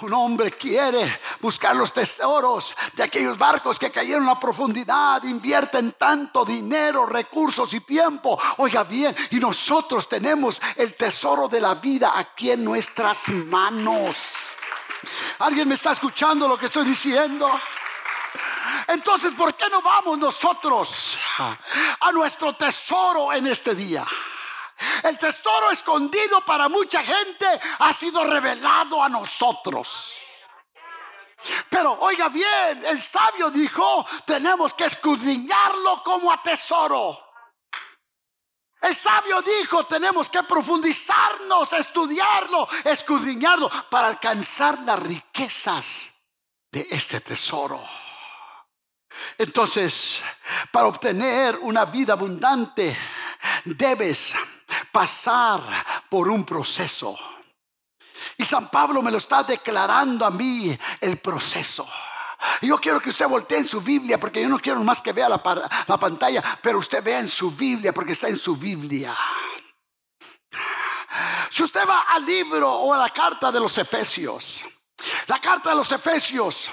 Un 0.02 0.12
hombre 0.14 0.50
quiere 0.50 1.20
buscar 1.40 1.76
los 1.76 1.92
tesoros 1.92 2.74
de 2.94 3.04
aquellos 3.04 3.38
barcos 3.38 3.78
que 3.78 3.92
cayeron 3.92 4.28
a 4.28 4.38
profundidad, 4.38 5.22
invierten 5.22 5.92
tanto 5.92 6.44
dinero, 6.44 7.06
recursos 7.06 7.72
y 7.72 7.80
tiempo. 7.80 8.38
Oiga 8.56 8.82
bien, 8.82 9.14
y 9.30 9.38
nosotros 9.38 10.08
tenemos 10.08 10.60
el 10.76 10.96
tesoro 10.96 11.48
de 11.48 11.60
la 11.60 11.76
vida 11.76 12.18
aquí 12.18 12.50
en 12.50 12.64
nuestras 12.64 13.28
manos. 13.28 14.16
¿Alguien 15.42 15.66
me 15.66 15.75
está 15.75 15.90
escuchando 15.90 16.46
lo 16.46 16.56
que 16.56 16.66
estoy 16.66 16.84
diciendo? 16.84 17.50
Entonces, 18.87 19.32
¿por 19.32 19.56
qué 19.56 19.68
no 19.68 19.82
vamos 19.82 20.16
nosotros 20.16 21.18
a 21.99 22.12
nuestro 22.12 22.52
tesoro 22.52 23.32
en 23.32 23.49
este 23.49 23.75
día? 23.75 24.06
El 25.02 25.18
tesoro 25.18 25.72
escondido 25.72 26.44
para 26.44 26.68
mucha 26.68 27.02
gente 27.02 27.61
ha 27.80 27.92
sido 27.92 28.22
revelado 28.22 29.02
a 29.02 29.08
nosotros. 29.08 30.14
Pero 31.68 31.99
oiga 31.99 32.28
bien, 32.28 32.84
el 32.84 33.02
sabio 33.02 33.50
dijo, 33.50 34.06
tenemos 34.25 34.75
que 34.75 34.84
escudriñarlo 34.84 36.04
como 36.04 36.32
a 36.32 36.40
tesoro. 36.40 37.18
El 38.82 38.96
sabio 38.96 39.40
dijo, 39.42 39.84
tenemos 39.84 40.28
que 40.28 40.42
profundizarnos, 40.42 41.72
estudiarlo, 41.72 42.68
escudriñarlo 42.84 43.70
para 43.88 44.08
alcanzar 44.08 44.80
las 44.80 44.98
riquezas 44.98 46.10
de 46.72 46.88
este 46.90 47.20
tesoro. 47.20 47.80
Entonces, 49.38 50.20
para 50.72 50.88
obtener 50.88 51.58
una 51.58 51.84
vida 51.84 52.14
abundante, 52.14 52.98
debes 53.64 54.34
pasar 54.90 55.62
por 56.10 56.28
un 56.28 56.44
proceso. 56.44 57.16
Y 58.36 58.44
San 58.44 58.68
Pablo 58.68 59.00
me 59.00 59.12
lo 59.12 59.18
está 59.18 59.44
declarando 59.44 60.26
a 60.26 60.30
mí 60.30 60.76
el 61.00 61.18
proceso. 61.18 61.88
Yo 62.61 62.78
quiero 62.78 63.00
que 63.00 63.11
usted 63.11 63.28
voltee 63.28 63.58
en 63.58 63.68
su 63.68 63.80
Biblia, 63.80 64.18
porque 64.18 64.42
yo 64.42 64.49
no 64.49 64.58
quiero 64.58 64.82
más 64.82 65.00
que 65.00 65.12
vea 65.12 65.28
la, 65.28 65.42
la 65.87 65.99
pantalla, 65.99 66.58
pero 66.62 66.78
usted 66.78 67.02
vea 67.02 67.20
en 67.20 67.28
su 67.28 67.50
Biblia, 67.52 67.92
porque 67.92 68.12
está 68.12 68.28
en 68.28 68.38
su 68.38 68.56
Biblia. 68.56 69.16
Si 71.50 71.62
usted 71.62 71.87
va 71.87 72.02
al 72.08 72.25
libro 72.25 72.72
o 72.72 72.92
a 72.92 72.99
la 72.99 73.11
carta 73.11 73.52
de 73.52 73.61
los 73.61 73.76
Efesios, 73.76 74.64
La 75.26 75.40
carta 75.40 75.70
de 75.70 75.76
los 75.76 75.90
Efesios 75.90 76.70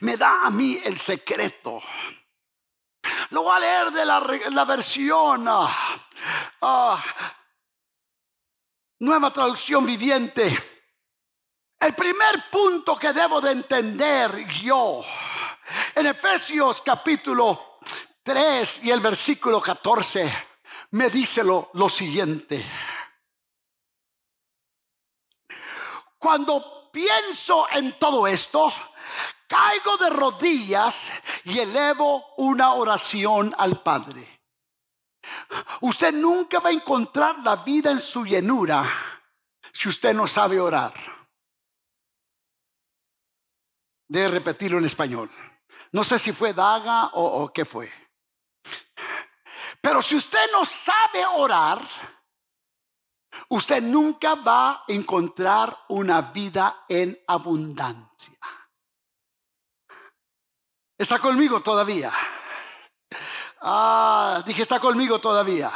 me 0.00 0.16
da 0.16 0.42
a 0.42 0.50
mí 0.50 0.78
el 0.84 0.98
secreto. 0.98 1.80
Lo 3.30 3.42
voy 3.42 3.56
a 3.56 3.60
leer 3.60 3.90
de 3.92 4.04
la, 4.50 4.64
versión 4.64 5.46
ah, 5.48 5.74
ah, 6.60 7.04
nueva 8.98 9.32
traducción 9.32 9.86
viviente. 9.86 10.69
El 11.80 11.94
primer 11.94 12.50
punto 12.50 12.98
que 12.98 13.10
debo 13.14 13.40
de 13.40 13.52
entender 13.52 14.46
yo 14.48 15.02
en 15.94 16.06
Efesios 16.08 16.82
capítulo 16.82 17.78
3 18.22 18.80
y 18.82 18.90
el 18.90 19.00
versículo 19.00 19.62
14 19.62 20.30
me 20.90 21.08
dice 21.08 21.42
lo, 21.42 21.70
lo 21.72 21.88
siguiente. 21.88 22.70
Cuando 26.18 26.90
pienso 26.92 27.66
en 27.70 27.98
todo 27.98 28.26
esto, 28.26 28.70
caigo 29.46 29.96
de 29.96 30.10
rodillas 30.10 31.10
y 31.44 31.60
elevo 31.60 32.34
una 32.36 32.74
oración 32.74 33.54
al 33.56 33.82
Padre. 33.82 34.42
Usted 35.80 36.12
nunca 36.12 36.58
va 36.58 36.68
a 36.68 36.72
encontrar 36.72 37.38
la 37.38 37.56
vida 37.56 37.90
en 37.90 38.00
su 38.00 38.22
llenura 38.26 38.86
si 39.72 39.88
usted 39.88 40.12
no 40.12 40.26
sabe 40.26 40.60
orar. 40.60 41.19
Debe 44.10 44.26
repetirlo 44.26 44.78
en 44.78 44.86
español. 44.86 45.30
No 45.92 46.02
sé 46.02 46.18
si 46.18 46.32
fue 46.32 46.52
daga 46.52 47.10
o, 47.12 47.44
o 47.44 47.52
qué 47.52 47.64
fue. 47.64 47.92
Pero 49.80 50.02
si 50.02 50.16
usted 50.16 50.50
no 50.50 50.64
sabe 50.64 51.24
orar, 51.24 51.80
usted 53.50 53.80
nunca 53.80 54.34
va 54.34 54.70
a 54.72 54.84
encontrar 54.88 55.84
una 55.90 56.22
vida 56.22 56.84
en 56.88 57.22
abundancia. 57.28 58.36
¿Está 60.98 61.20
conmigo 61.20 61.62
todavía? 61.62 62.12
Ah, 63.60 64.42
dije, 64.44 64.62
está 64.62 64.80
conmigo 64.80 65.20
todavía. 65.20 65.70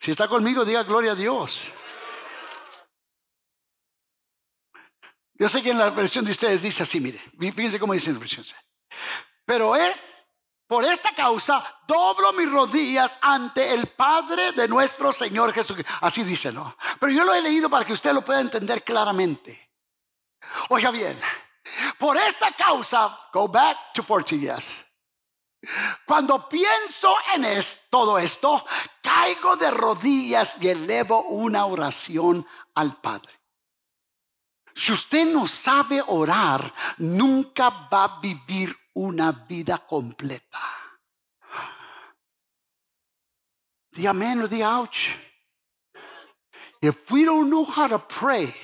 Si 0.00 0.10
está 0.10 0.26
conmigo, 0.26 0.64
diga 0.64 0.82
gloria 0.82 1.12
a 1.12 1.14
Dios. 1.14 1.62
Yo 5.34 5.48
sé 5.48 5.62
que 5.62 5.70
en 5.70 5.78
la 5.78 5.90
versión 5.90 6.24
de 6.24 6.30
ustedes 6.30 6.62
dice 6.62 6.82
así, 6.82 7.00
mire, 7.00 7.22
fíjense 7.38 7.78
cómo 7.78 7.92
dice 7.92 8.10
en 8.10 8.14
la 8.14 8.20
versión. 8.20 8.44
Pero 9.44 9.74
es 9.74 9.94
por 10.66 10.84
esta 10.84 11.14
causa 11.14 11.64
doblo 11.86 12.32
mis 12.32 12.50
rodillas 12.50 13.18
ante 13.20 13.72
el 13.72 13.88
Padre 13.88 14.52
de 14.52 14.68
nuestro 14.68 15.12
Señor 15.12 15.52
Jesucristo. 15.52 15.92
Así 16.00 16.24
dice, 16.24 16.52
¿no? 16.52 16.76
Pero 16.98 17.12
yo 17.12 17.24
lo 17.24 17.34
he 17.34 17.42
leído 17.42 17.68
para 17.68 17.84
que 17.84 17.92
usted 17.92 18.12
lo 18.12 18.24
pueda 18.24 18.40
entender 18.40 18.82
claramente. 18.82 19.70
Oiga 20.70 20.90
bien, 20.90 21.20
por 21.98 22.16
esta 22.16 22.52
causa, 22.52 23.18
go 23.32 23.48
back 23.48 23.92
to 23.94 24.02
40 24.02 24.36
years. 24.36 24.84
Cuando 26.06 26.48
pienso 26.48 27.14
en 27.34 27.46
todo 27.88 28.18
esto, 28.18 28.64
caigo 29.02 29.56
de 29.56 29.70
rodillas 29.70 30.54
y 30.60 30.68
elevo 30.68 31.22
una 31.24 31.66
oración 31.66 32.46
al 32.74 33.00
Padre. 33.00 33.41
Si 34.74 34.92
usted 34.92 35.26
no 35.26 35.46
sabe 35.46 36.02
orar, 36.06 36.72
nunca 36.98 37.68
va 37.90 38.04
a 38.04 38.20
vivir 38.20 38.74
una 38.94 39.32
vida 39.32 39.78
completa. 39.78 40.60
Diga 43.92 44.10
amén 44.10 44.48
diga 44.48 44.78
ouch. 44.78 45.14
If 46.80 47.10
we 47.10 47.24
don't 47.24 47.48
know 47.50 47.64
how 47.64 47.86
to 47.86 47.98
pray, 47.98 48.54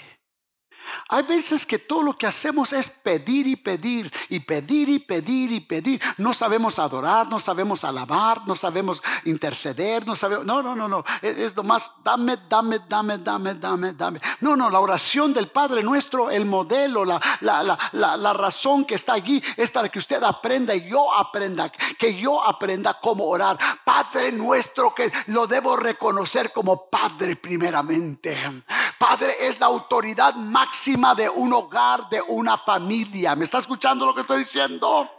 hay 1.09 1.23
veces 1.23 1.67
que 1.67 1.79
todo 1.79 2.03
lo 2.03 2.17
que 2.17 2.27
hacemos 2.27 2.73
es 2.73 2.91
pedir 2.91 3.47
y 3.47 3.57
pedir 3.57 4.13
y 4.29 4.41
pedir 4.41 4.89
y 4.89 4.99
pedir 4.99 5.53
y 5.53 5.61
pedir. 5.61 6.01
No 6.17 6.33
sabemos 6.33 6.79
adorar, 6.79 7.29
no 7.29 7.39
sabemos 7.39 7.85
alabar, 7.85 8.47
no 8.47 8.57
sabemos 8.57 9.03
interceder, 9.25 10.07
no 10.07 10.17
sabemos... 10.17 10.47
No, 10.47 10.63
no, 10.63 10.75
no, 10.75 10.89
no. 10.89 11.05
Es, 11.23 11.55
lo 11.55 11.63
más, 11.63 11.91
dame, 12.03 12.39
dame, 12.49 12.81
dame, 12.89 13.19
dame, 13.19 13.55
dame, 13.55 13.93
dame. 13.93 14.21
No, 14.41 14.57
no, 14.57 14.71
la 14.71 14.81
oración 14.81 15.35
del 15.35 15.49
Padre 15.49 15.83
nuestro, 15.83 16.31
el 16.31 16.47
modelo, 16.47 17.05
la, 17.05 17.21
la, 17.41 17.63
la, 17.93 18.17
la 18.17 18.33
razón 18.33 18.85
que 18.85 18.95
está 18.95 19.15
allí 19.15 19.43
es 19.57 19.71
para 19.71 19.89
que 19.89 19.99
usted 19.99 20.23
aprenda 20.23 20.75
y 20.75 20.89
yo 20.89 21.15
aprenda, 21.15 21.71
que 21.99 22.19
yo 22.19 22.43
aprenda 22.43 22.99
cómo 23.01 23.25
orar. 23.27 23.59
Padre 23.85 24.33
nuestro, 24.33 24.95
que 24.95 25.13
lo 25.27 25.47
debo 25.47 25.77
reconocer 25.77 26.53
como 26.53 26.89
Padre 26.89 27.37
primeramente. 27.37 28.37
Padre 28.99 29.37
es 29.41 29.61
la 29.61 29.67
autoridad 29.67 30.35
máxima 30.35 30.78
de 31.17 31.29
un 31.29 31.53
hogar, 31.53 32.09
de 32.09 32.23
una 32.23 32.57
familia. 32.57 33.37
¿Me 33.37 33.45
está 33.45 33.59
escuchando 33.59 34.07
lo 34.07 34.15
que 34.15 34.23
estoy 34.23 34.39
diciendo? 34.39 35.11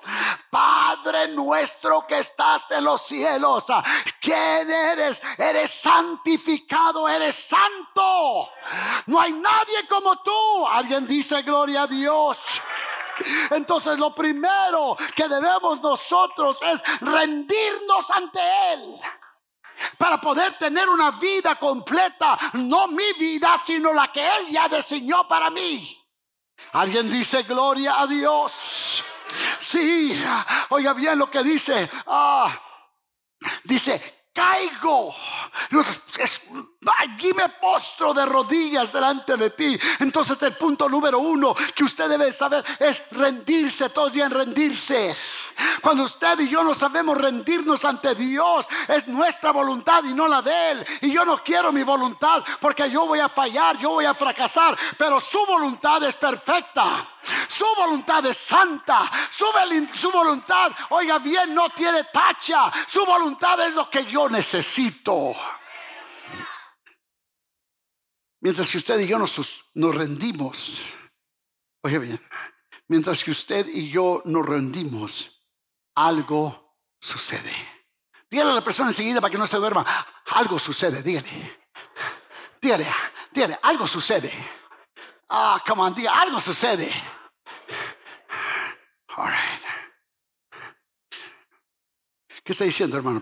Padre 0.49 1.27
nuestro 1.27 2.07
que 2.07 2.17
estás 2.17 2.71
en 2.71 2.83
los 2.83 3.05
cielos, 3.05 3.65
¿quién 4.19 4.69
eres? 4.69 5.21
Eres 5.37 5.69
santificado, 5.69 7.07
eres 7.07 7.35
santo. 7.35 8.49
No 9.05 9.19
hay 9.19 9.31
nadie 9.31 9.87
como 9.87 10.15
tú. 10.23 10.67
Alguien 10.67 11.05
dice 11.05 11.43
gloria 11.43 11.83
a 11.83 11.87
Dios. 11.87 12.37
Entonces 13.51 13.99
lo 13.99 14.15
primero 14.15 14.97
que 15.15 15.27
debemos 15.27 15.81
nosotros 15.81 16.57
es 16.63 16.81
rendirnos 17.01 18.09
ante 18.09 18.39
Él 18.73 18.99
para 19.97 20.19
poder 20.19 20.57
tener 20.57 20.89
una 20.89 21.11
vida 21.11 21.57
completa, 21.57 22.37
no 22.53 22.87
mi 22.87 23.13
vida, 23.13 23.57
sino 23.65 23.93
la 23.93 24.11
que 24.11 24.25
Él 24.25 24.47
ya 24.49 24.67
diseñó 24.67 25.27
para 25.27 25.49
mí. 25.49 25.95
Alguien 26.73 27.09
dice 27.09 27.43
gloria 27.43 27.99
a 27.99 28.07
Dios. 28.07 29.03
Sí, 29.59 30.19
oiga 30.69 30.93
bien 30.93 31.17
lo 31.17 31.29
que 31.29 31.43
dice. 31.43 31.89
Ah, 32.07 32.59
dice, 33.63 34.21
caigo. 34.33 35.15
Allí 36.97 37.33
me 37.33 37.49
postro 37.49 38.13
de 38.13 38.25
rodillas 38.25 38.93
delante 38.93 39.35
de 39.35 39.49
ti. 39.51 39.79
Entonces 39.99 40.41
el 40.41 40.55
punto 40.57 40.87
número 40.87 41.19
uno 41.19 41.55
que 41.75 41.83
usted 41.83 42.09
debe 42.09 42.31
saber 42.31 42.63
es 42.79 43.03
rendirse, 43.11 43.89
todos 43.89 44.13
días 44.13 44.31
rendirse. 44.31 45.15
Cuando 45.81 46.03
usted 46.03 46.39
y 46.39 46.49
yo 46.49 46.63
no 46.63 46.73
sabemos 46.73 47.17
rendirnos 47.17 47.83
ante 47.85 48.15
Dios, 48.15 48.67
es 48.87 49.07
nuestra 49.07 49.51
voluntad 49.51 50.03
y 50.03 50.13
no 50.13 50.27
la 50.27 50.41
de 50.41 50.71
Él. 50.71 50.85
Y 51.01 51.11
yo 51.11 51.25
no 51.25 51.43
quiero 51.43 51.71
mi 51.71 51.83
voluntad 51.83 52.43
porque 52.59 52.89
yo 52.89 53.05
voy 53.05 53.19
a 53.19 53.29
fallar, 53.29 53.77
yo 53.77 53.91
voy 53.91 54.05
a 54.05 54.13
fracasar, 54.13 54.77
pero 54.97 55.19
su 55.19 55.45
voluntad 55.45 56.03
es 56.03 56.15
perfecta. 56.15 57.07
Su 57.47 57.65
voluntad 57.75 58.25
es 58.25 58.37
santa. 58.37 59.11
Su, 59.31 60.11
voluntad, 60.11 60.71
oiga 60.89 61.19
bien, 61.19 61.53
no 61.53 61.69
tiene 61.69 62.05
tacha. 62.05 62.71
Su 62.87 63.05
voluntad 63.05 63.59
es 63.67 63.73
lo 63.73 63.89
que 63.89 64.05
yo 64.05 64.29
necesito. 64.29 65.35
Mientras 68.41 68.71
que 68.71 68.77
usted 68.77 68.99
y 69.01 69.07
yo 69.07 69.19
nos, 69.19 69.65
nos 69.73 69.95
rendimos, 69.95 70.79
oiga 71.83 71.99
bien, 71.99 72.21
mientras 72.87 73.21
que 73.21 73.31
usted 73.31 73.67
y 73.67 73.89
yo 73.89 74.21
nos 74.23 74.45
rendimos, 74.45 75.38
algo 75.95 76.75
sucede. 76.99 77.53
Dígale 78.29 78.51
a 78.51 78.55
la 78.55 78.63
persona 78.63 78.89
enseguida 78.89 79.21
para 79.21 79.31
que 79.31 79.37
no 79.37 79.47
se 79.47 79.57
duerma. 79.57 79.85
Algo 80.27 80.59
sucede, 80.59 81.01
dígale. 81.01 81.59
Dígale, 82.61 82.87
dígale, 83.31 83.59
algo 83.61 83.87
sucede. 83.87 84.31
Ah, 85.29 85.63
come 85.65 85.81
on, 85.81 85.95
diga, 85.95 86.19
algo 86.19 86.39
sucede. 86.39 86.91
All 89.15 89.29
right. 89.29 89.61
¿Qué 92.43 92.53
está 92.53 92.63
diciendo, 92.63 92.97
hermano? 92.97 93.21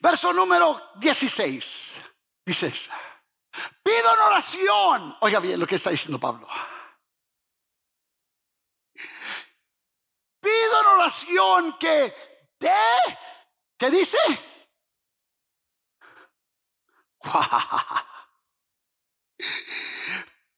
Verso 0.00 0.32
número 0.32 0.80
16. 0.96 2.02
Dice, 2.44 2.72
pido 3.82 4.14
en 4.14 4.20
oración. 4.20 5.16
Oiga 5.20 5.40
bien 5.40 5.60
lo 5.60 5.66
que 5.66 5.76
está 5.76 5.90
diciendo 5.90 6.18
Pablo. 6.18 6.48
Pido 10.48 10.80
en 10.80 10.86
oración 10.86 11.76
que 11.78 12.14
de, 12.58 13.18
¿qué 13.78 13.90
dice? 13.90 14.18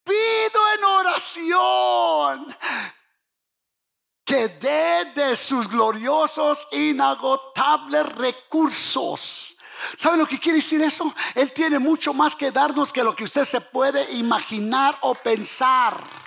Pido 0.04 0.72
en 0.74 0.84
oración 0.84 2.56
que 4.24 4.48
dé 4.48 5.12
de 5.14 5.34
sus 5.34 5.68
gloriosos, 5.68 6.66
inagotables 6.70 8.06
recursos. 8.14 9.56
¿Sabe 9.96 10.18
lo 10.18 10.26
que 10.26 10.38
quiere 10.38 10.58
decir 10.58 10.80
eso? 10.82 11.12
Él 11.34 11.52
tiene 11.52 11.78
mucho 11.78 12.14
más 12.14 12.36
que 12.36 12.52
darnos 12.52 12.92
que 12.92 13.02
lo 13.02 13.16
que 13.16 13.24
usted 13.24 13.44
se 13.44 13.60
puede 13.60 14.12
imaginar 14.12 14.98
o 15.02 15.14
pensar. 15.14 16.19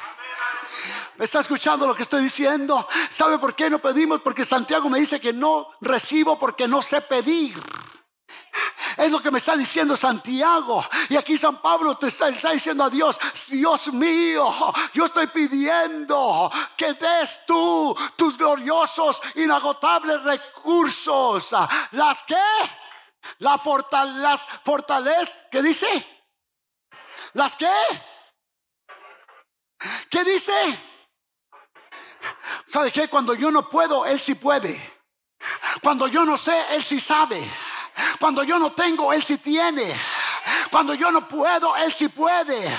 ¿Me 1.18 1.26
está 1.26 1.42
escuchando 1.42 1.86
lo 1.86 1.96
que 1.96 2.04
estoy 2.04 2.24
diciendo? 2.24 2.88
¿Sabe 3.10 3.38
por 3.38 3.56
qué 3.56 3.70
no 3.70 3.80
pedimos? 3.80 4.22
Porque 4.22 4.46
Santiago 4.46 4.90
me 4.90 5.00
dice 5.00 5.20
que 5.20 5.32
no 5.32 5.68
recibo 5.82 6.40
porque 6.40 6.68
no 6.68 6.82
sé 6.82 7.02
pedir. 7.02 7.56
Es 8.98 9.12
lo 9.12 9.22
que 9.22 9.32
me 9.32 9.38
está 9.38 9.56
diciendo 9.56 9.96
Santiago. 9.96 10.86
Y 11.10 11.16
aquí 11.16 11.38
San 11.38 11.62
Pablo 11.62 11.98
te 11.98 12.08
está, 12.08 12.30
diciendo 12.30 12.84
a 12.84 12.90
Dios, 12.90 13.20
Dios 13.50 13.88
mío, 13.94 14.52
yo 14.94 15.06
estoy 15.06 15.28
pidiendo 15.28 16.52
que 16.78 16.94
des 16.94 17.40
tú 17.46 17.96
tus 18.16 18.38
gloriosos, 18.38 19.22
inagotables 19.36 20.22
recursos. 20.24 21.48
¿Las 21.92 22.24
fortaleza, 23.64 24.20
las 24.20 24.42
fortalezas, 24.64 25.44
¿qué 25.52 25.62
dice? 25.62 26.08
¿Las 27.34 27.56
qué? 27.56 27.72
¿Qué 30.10 30.24
dice? 30.24 30.93
¿Sabe 32.68 32.92
qué? 32.92 33.08
Cuando 33.08 33.34
yo 33.34 33.52
no 33.52 33.70
puedo, 33.70 34.06
Él 34.06 34.20
sí 34.20 34.36
puede. 34.36 34.94
Cuando 35.82 36.08
yo 36.08 36.26
no 36.26 36.38
sé, 36.38 36.54
Él 36.72 36.84
sí 36.84 37.00
sabe. 37.00 37.50
Cuando 38.20 38.44
yo 38.44 38.58
no 38.60 38.72
tengo, 38.72 39.14
Él 39.14 39.24
sí 39.24 39.38
tiene. 39.38 40.00
Cuando 40.72 40.94
yo 40.94 41.12
no 41.12 41.28
puedo, 41.28 41.76
Él 41.78 41.94
sí 41.94 42.10
puede. 42.10 42.76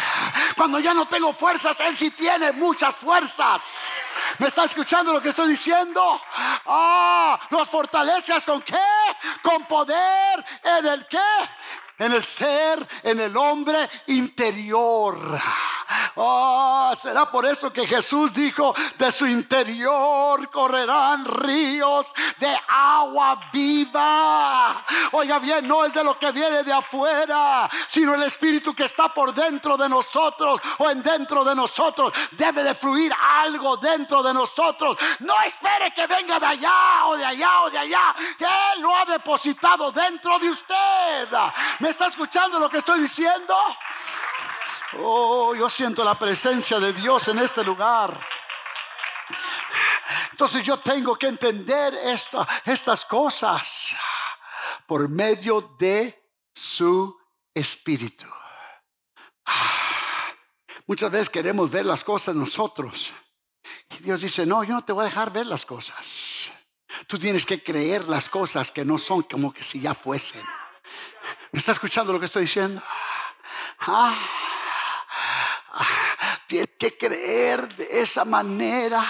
Cuando 0.57 0.79
yo 0.81 0.93
no 0.95 1.07
tengo 1.07 1.33
fuerzas, 1.33 1.79
Él 1.81 1.97
sí 1.97 2.11
tiene 2.11 2.53
muchas 2.53 2.95
fuerzas. 2.97 3.63
¿Me 4.39 4.49
está 4.49 4.65
escuchando 4.65 5.13
lo 5.13 5.23
que 5.23 5.29
estoy 5.29 5.49
diciendo? 5.49 6.21
Ah, 6.67 7.39
los 7.51 7.69
fortaleces 7.69 8.45
con 8.45 8.63
qué? 8.63 8.77
Con 9.43 9.65
poder 9.67 10.45
en 10.63 10.87
el 10.87 11.07
qué? 11.07 11.19
En 11.99 12.13
el 12.13 12.23
ser, 12.23 12.87
en 13.03 13.21
el 13.21 13.37
hombre 13.37 13.89
interior. 14.09 15.41
Oh, 16.17 16.93
será 17.01 17.31
por 17.31 17.47
eso 17.47 17.73
que 17.73 17.87
Jesús 17.87 18.33
dijo, 18.33 18.75
de 18.99 19.13
su 19.13 19.27
interior 19.27 20.51
correrán 20.51 21.25
ríos 21.25 22.07
de 22.39 22.57
agua 22.69 23.49
viva. 23.53 24.85
Oiga 25.13 25.39
bien, 25.39 25.67
no 25.69 25.85
es 25.85 25.95
de 25.95 26.03
lo 26.03 26.19
que 26.19 26.33
viene 26.33 26.63
de 26.65 26.73
afuera, 26.73 27.69
sino 27.89 28.15
el 28.15 28.23
espíritu 28.25 28.75
que 28.75 28.85
está 28.85 29.13
por 29.13 29.35
dentro 29.35 29.77
de 29.77 29.89
nosotros 29.89 30.61
o 30.79 30.91
en 30.91 31.03
dentro 31.03 31.45
de 31.45 31.55
nosotros. 31.55 32.13
Debe 32.33 32.65
de 32.65 32.75
fluir 32.75 33.13
algo 33.13 33.77
dentro 33.77 34.23
de 34.23 34.35
nosotros. 34.35 34.97
No 35.21 35.35
espere 35.45 35.93
que 35.95 36.07
venga 36.07 36.39
de 36.39 36.47
allá 36.47 37.07
o 37.07 37.17
de 37.17 37.25
allá 37.25 37.61
o 37.63 37.71
de 37.71 37.79
allá. 37.79 38.15
Él 38.39 38.83
lo 38.83 38.97
ha 38.97 39.05
depositado 39.05 39.93
dentro 39.93 40.39
de 40.39 40.51
usted. 40.51 41.29
¿Me 41.85 41.91
está 41.91 42.07
escuchando 42.07 42.59
lo 42.59 42.71
que 42.71 42.79
estoy 42.79 42.99
diciendo? 42.99 43.55
Oh, 45.01 45.55
yo 45.55 45.69
siento 45.69 46.03
la 46.03 46.19
presencia 46.19 46.81
de 46.81 46.95
Dios 46.95 47.29
en 47.29 47.41
este 47.41 47.63
lugar. 47.63 48.27
Entonces 50.31 50.63
yo 50.63 50.81
tengo 50.81 51.15
que 51.17 51.27
entender 51.27 51.95
estas 52.65 53.05
cosas 53.05 53.95
por 54.87 55.11
medio 55.11 55.77
de 55.79 56.27
su 56.55 57.21
espíritu. 57.53 58.25
Muchas 60.87 61.11
veces 61.11 61.29
queremos 61.29 61.71
ver 61.71 61.85
las 61.85 62.03
cosas 62.03 62.35
nosotros. 62.35 63.13
Y 63.91 64.05
Dios 64.05 64.23
dice, 64.23 64.47
no, 64.47 64.65
yo 64.65 64.73
no 64.73 64.85
te 64.87 64.95
voy 64.95 65.03
a 65.03 65.09
dejar 65.09 65.31
ver 65.31 65.45
las 65.45 65.67
cosas. 65.67 66.51
Tú 67.07 67.19
tienes 67.19 67.45
que 67.45 67.63
creer 67.63 68.09
las 68.09 68.31
cosas 68.31 68.71
que 68.71 68.87
no 68.87 68.97
son 68.97 69.25
como 69.25 69.53
que 69.53 69.63
si 69.63 69.83
ya 69.83 69.93
fuesen. 69.95 70.47
¿Me 71.53 71.59
está 71.59 71.73
escuchando 71.73 72.13
lo 72.13 72.19
que 72.19 72.27
estoy 72.27 72.43
diciendo? 72.43 72.83
Ah. 73.81 74.17
Tienes 76.47 76.71
que 76.79 76.97
creer 76.97 77.75
de 77.77 78.01
esa 78.01 78.25
manera. 78.25 79.05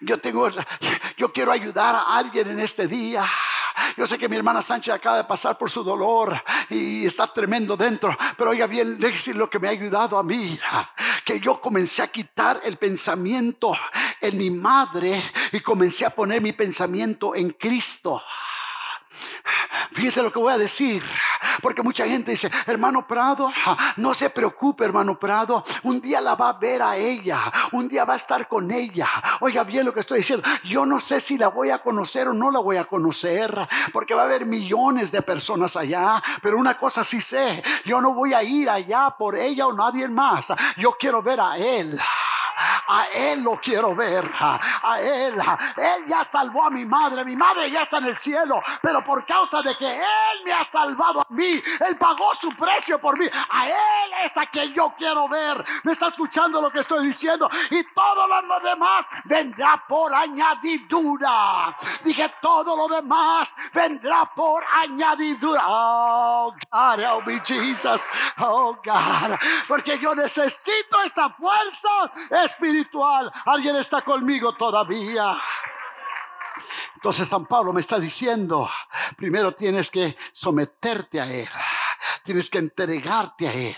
Yo 0.00 0.18
tengo, 0.18 0.48
yo 1.16 1.32
quiero 1.32 1.52
ayudar 1.52 1.94
a 1.94 2.16
alguien 2.16 2.50
en 2.50 2.60
este 2.60 2.86
día. 2.86 3.28
Yo 3.96 4.06
sé 4.06 4.18
que 4.18 4.28
mi 4.28 4.36
hermana 4.36 4.62
Sánchez 4.62 4.94
acaba 4.94 5.18
de 5.18 5.24
pasar 5.24 5.58
por 5.58 5.70
su 5.70 5.82
dolor 5.82 6.42
y 6.68 7.06
está 7.06 7.32
tremendo 7.32 7.76
dentro, 7.76 8.16
pero 8.36 8.50
oiga 8.50 8.66
bien, 8.66 8.98
decir 8.98 9.36
lo 9.36 9.48
que 9.48 9.58
me 9.58 9.68
ha 9.68 9.72
ayudado 9.72 10.18
a 10.18 10.22
mí, 10.22 10.58
que 11.24 11.40
yo 11.40 11.60
comencé 11.60 12.02
a 12.02 12.08
quitar 12.08 12.60
el 12.64 12.76
pensamiento 12.76 13.76
en 14.20 14.38
mi 14.38 14.50
madre 14.50 15.22
y 15.52 15.60
comencé 15.60 16.04
a 16.04 16.10
poner 16.10 16.40
mi 16.40 16.52
pensamiento 16.52 17.34
en 17.34 17.50
Cristo. 17.50 18.22
Fíjese 19.92 20.22
lo 20.22 20.32
que 20.32 20.38
voy 20.38 20.52
a 20.52 20.58
decir, 20.58 21.02
porque 21.62 21.82
mucha 21.82 22.06
gente 22.06 22.30
dice, 22.30 22.50
hermano 22.66 23.06
Prado, 23.06 23.50
no 23.96 24.14
se 24.14 24.30
preocupe, 24.30 24.84
hermano 24.84 25.18
Prado, 25.18 25.64
un 25.82 26.00
día 26.00 26.20
la 26.20 26.36
va 26.36 26.50
a 26.50 26.52
ver 26.58 26.80
a 26.82 26.96
ella, 26.96 27.52
un 27.72 27.88
día 27.88 28.04
va 28.04 28.14
a 28.14 28.16
estar 28.16 28.46
con 28.46 28.70
ella. 28.70 29.08
Oiga 29.40 29.64
bien 29.64 29.84
lo 29.84 29.92
que 29.92 30.00
estoy 30.00 30.18
diciendo, 30.18 30.48
yo 30.64 30.86
no 30.86 31.00
sé 31.00 31.20
si 31.20 31.36
la 31.36 31.48
voy 31.48 31.70
a 31.70 31.78
conocer 31.78 32.28
o 32.28 32.32
no 32.32 32.50
la 32.50 32.60
voy 32.60 32.76
a 32.76 32.84
conocer, 32.84 33.52
porque 33.92 34.14
va 34.14 34.22
a 34.22 34.26
haber 34.26 34.46
millones 34.46 35.10
de 35.10 35.22
personas 35.22 35.76
allá, 35.76 36.22
pero 36.40 36.56
una 36.56 36.78
cosa 36.78 37.02
sí 37.02 37.20
sé, 37.20 37.62
yo 37.84 38.00
no 38.00 38.14
voy 38.14 38.32
a 38.32 38.42
ir 38.42 38.70
allá 38.70 39.14
por 39.18 39.36
ella 39.36 39.66
o 39.66 39.72
nadie 39.72 40.08
más, 40.08 40.46
yo 40.76 40.92
quiero 40.92 41.20
ver 41.22 41.40
a 41.40 41.56
él. 41.56 41.98
A 42.88 43.06
Él 43.12 43.42
lo 43.42 43.60
quiero 43.60 43.94
ver. 43.94 44.30
A 44.38 45.00
Él. 45.00 45.34
Él 45.76 46.04
ya 46.06 46.24
salvó 46.24 46.64
a 46.64 46.70
mi 46.70 46.84
madre. 46.84 47.24
Mi 47.24 47.36
madre 47.36 47.70
ya 47.70 47.82
está 47.82 47.98
en 47.98 48.06
el 48.06 48.16
cielo. 48.16 48.62
Pero 48.82 49.04
por 49.04 49.24
causa 49.26 49.62
de 49.62 49.76
que 49.76 49.96
Él 49.96 50.44
me 50.44 50.52
ha 50.52 50.64
salvado 50.64 51.20
a 51.20 51.26
mí. 51.30 51.62
Él 51.86 51.96
pagó 51.98 52.34
su 52.40 52.50
precio 52.56 53.00
por 53.00 53.18
mí. 53.18 53.26
A 53.50 53.66
Él 53.68 54.12
es 54.24 54.36
a 54.36 54.46
quien 54.46 54.72
yo 54.74 54.94
quiero 54.96 55.28
ver. 55.28 55.64
¿Me 55.84 55.92
está 55.92 56.08
escuchando 56.08 56.60
lo 56.60 56.70
que 56.70 56.80
estoy 56.80 57.06
diciendo? 57.06 57.48
Y 57.70 57.82
todo 57.94 58.26
lo 58.26 58.60
demás 58.60 59.06
vendrá 59.24 59.82
por 59.88 60.14
añadidura. 60.14 61.76
Dije 62.04 62.32
todo 62.40 62.76
lo 62.76 62.88
demás 62.94 63.48
vendrá 63.72 64.24
por 64.34 64.64
añadidura. 64.72 65.62
Oh 65.66 66.54
God, 66.70 67.00
help 67.00 67.26
me 67.26 67.40
Jesus. 67.40 68.02
Oh 68.38 68.76
God. 68.84 69.38
Porque 69.68 69.98
yo 69.98 70.14
necesito 70.14 71.02
esa 71.04 71.30
fuerza 71.30 72.12
espiritual. 72.50 73.32
Alguien 73.46 73.76
está 73.76 74.02
conmigo 74.02 74.54
todavía. 74.54 75.36
Entonces 76.94 77.28
San 77.28 77.46
Pablo 77.46 77.72
me 77.72 77.80
está 77.80 77.98
diciendo, 77.98 78.68
primero 79.16 79.54
tienes 79.54 79.90
que 79.90 80.16
someterte 80.32 81.20
a 81.20 81.26
Él, 81.26 81.48
tienes 82.22 82.50
que 82.50 82.58
entregarte 82.58 83.48
a 83.48 83.52
Él. 83.52 83.76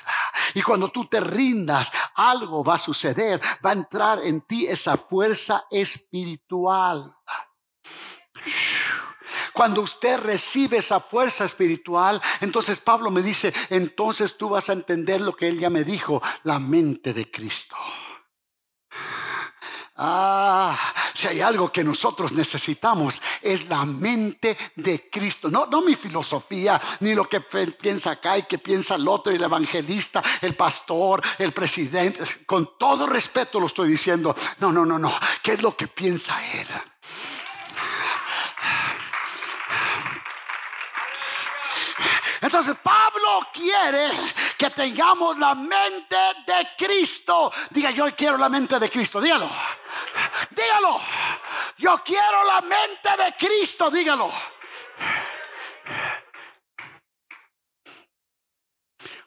Y 0.54 0.62
cuando 0.62 0.88
tú 0.88 1.06
te 1.06 1.20
rindas, 1.20 1.90
algo 2.14 2.64
va 2.64 2.74
a 2.74 2.78
suceder, 2.78 3.40
va 3.64 3.70
a 3.70 3.74
entrar 3.74 4.18
en 4.20 4.42
ti 4.42 4.66
esa 4.66 4.96
fuerza 4.96 5.64
espiritual. 5.70 7.14
Cuando 9.52 9.82
usted 9.82 10.18
recibe 10.18 10.78
esa 10.78 11.00
fuerza 11.00 11.44
espiritual, 11.44 12.20
entonces 12.40 12.80
Pablo 12.80 13.10
me 13.10 13.22
dice, 13.22 13.52
entonces 13.70 14.36
tú 14.36 14.48
vas 14.48 14.68
a 14.68 14.72
entender 14.72 15.20
lo 15.20 15.36
que 15.36 15.48
él 15.48 15.60
ya 15.60 15.70
me 15.70 15.84
dijo, 15.84 16.22
la 16.42 16.58
mente 16.58 17.12
de 17.12 17.30
Cristo. 17.30 17.76
Ah, 19.96 20.94
si 21.12 21.26
hay 21.26 21.40
algo 21.42 21.70
que 21.70 21.84
nosotros 21.84 22.32
necesitamos 22.32 23.20
es 23.42 23.66
la 23.66 23.84
mente 23.84 24.56
de 24.76 25.10
Cristo. 25.10 25.50
No, 25.50 25.66
no 25.66 25.82
mi 25.82 25.96
filosofía, 25.96 26.80
ni 27.00 27.14
lo 27.14 27.28
que 27.28 27.40
piensa 27.40 28.12
acá 28.12 28.38
y 28.38 28.44
que 28.44 28.58
piensa 28.58 28.94
el 28.94 29.06
otro, 29.06 29.32
el 29.32 29.42
evangelista, 29.42 30.22
el 30.40 30.54
pastor, 30.54 31.22
el 31.38 31.52
presidente. 31.52 32.22
Con 32.46 32.78
todo 32.78 33.06
respeto 33.06 33.60
lo 33.60 33.66
estoy 33.66 33.90
diciendo. 33.90 34.34
No, 34.60 34.72
no, 34.72 34.86
no, 34.86 34.98
no. 34.98 35.12
¿Qué 35.42 35.52
es 35.52 35.62
lo 35.62 35.76
que 35.76 35.88
piensa 35.88 36.34
él? 36.54 36.68
Entonces 42.42 42.76
Pablo 42.82 43.46
quiere 43.52 44.10
que 44.58 44.68
tengamos 44.70 45.38
la 45.38 45.54
mente 45.54 46.16
de 46.44 46.70
Cristo. 46.76 47.52
Diga, 47.70 47.92
yo 47.92 48.16
quiero 48.16 48.36
la 48.36 48.48
mente 48.48 48.80
de 48.80 48.90
Cristo. 48.90 49.20
Dígalo. 49.20 49.48
Dígalo. 50.50 51.00
Yo 51.78 52.02
quiero 52.04 52.44
la 52.44 52.60
mente 52.62 53.16
de 53.16 53.36
Cristo. 53.36 53.92
Dígalo. 53.92 54.32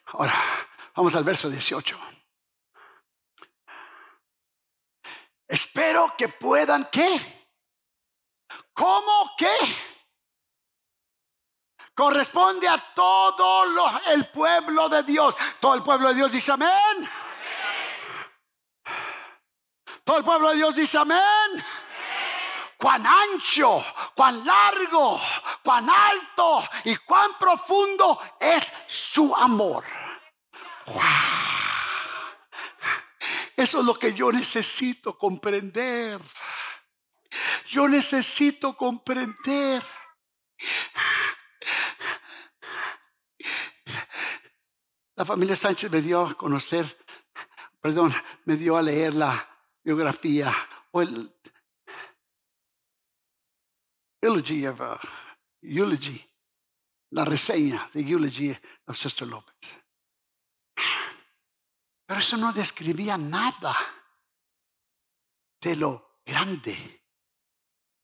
Ahora, 0.08 0.34
vamos 0.94 1.16
al 1.16 1.24
verso 1.24 1.50
18. 1.50 1.98
Espero 5.48 6.16
que 6.18 6.28
puedan, 6.28 6.90
¿qué? 6.92 7.48
¿Cómo 8.74 9.32
qué? 9.38 9.95
Corresponde 11.96 12.68
a 12.68 12.94
todo 12.94 13.64
el 14.08 14.28
pueblo 14.28 14.90
de 14.90 15.04
Dios. 15.04 15.36
Todo 15.60 15.74
el 15.76 15.84
pueblo 15.84 16.10
de 16.10 16.16
Dios 16.16 16.32
dice 16.32 16.52
amén. 16.52 17.10
Todo 20.04 20.18
el 20.18 20.24
pueblo 20.24 20.50
de 20.50 20.58
Dios 20.58 20.76
dice 20.76 20.98
amén. 20.98 21.66
Cuán 22.78 23.06
ancho, 23.08 23.84
cuán 24.14 24.46
largo, 24.46 25.20
cuán 25.64 25.90
alto 25.90 26.64
y 26.84 26.96
cuán 26.98 27.32
profundo 27.40 28.20
es 28.40 28.72
su 28.86 29.34
amor. 29.34 29.86
Eso 33.56 33.80
es 33.80 33.86
lo 33.86 33.98
que 33.98 34.14
yo 34.14 34.32
necesito 34.32 35.18
comprender. 35.18 36.22
Yo 37.72 37.88
necesito 37.88 38.76
comprender 38.76 39.84
La 45.18 45.24
familia 45.24 45.56
Sánchez 45.56 45.90
me 45.90 46.02
dio 46.02 46.26
a 46.26 46.36
conocer, 46.36 46.98
perdón, 47.80 48.14
me 48.44 48.58
dio 48.58 48.76
a 48.76 48.82
leer 48.82 49.14
la 49.14 49.48
biografía 49.82 50.54
o 50.92 51.02
el 51.02 51.34
eulogy 54.22 54.66
of, 54.68 54.82
uh, 54.82 54.98
eulogy, 55.62 56.22
la 57.12 57.24
reseña 57.24 57.90
de 57.94 58.02
eulogy 58.02 58.58
of 58.88 58.98
Sister 58.98 59.26
López. 59.26 59.56
Pero 62.06 62.20
eso 62.20 62.36
no 62.36 62.52
describía 62.52 63.18
nada 63.18 63.74
de 65.62 65.76
lo 65.78 66.20
grande, 66.26 67.04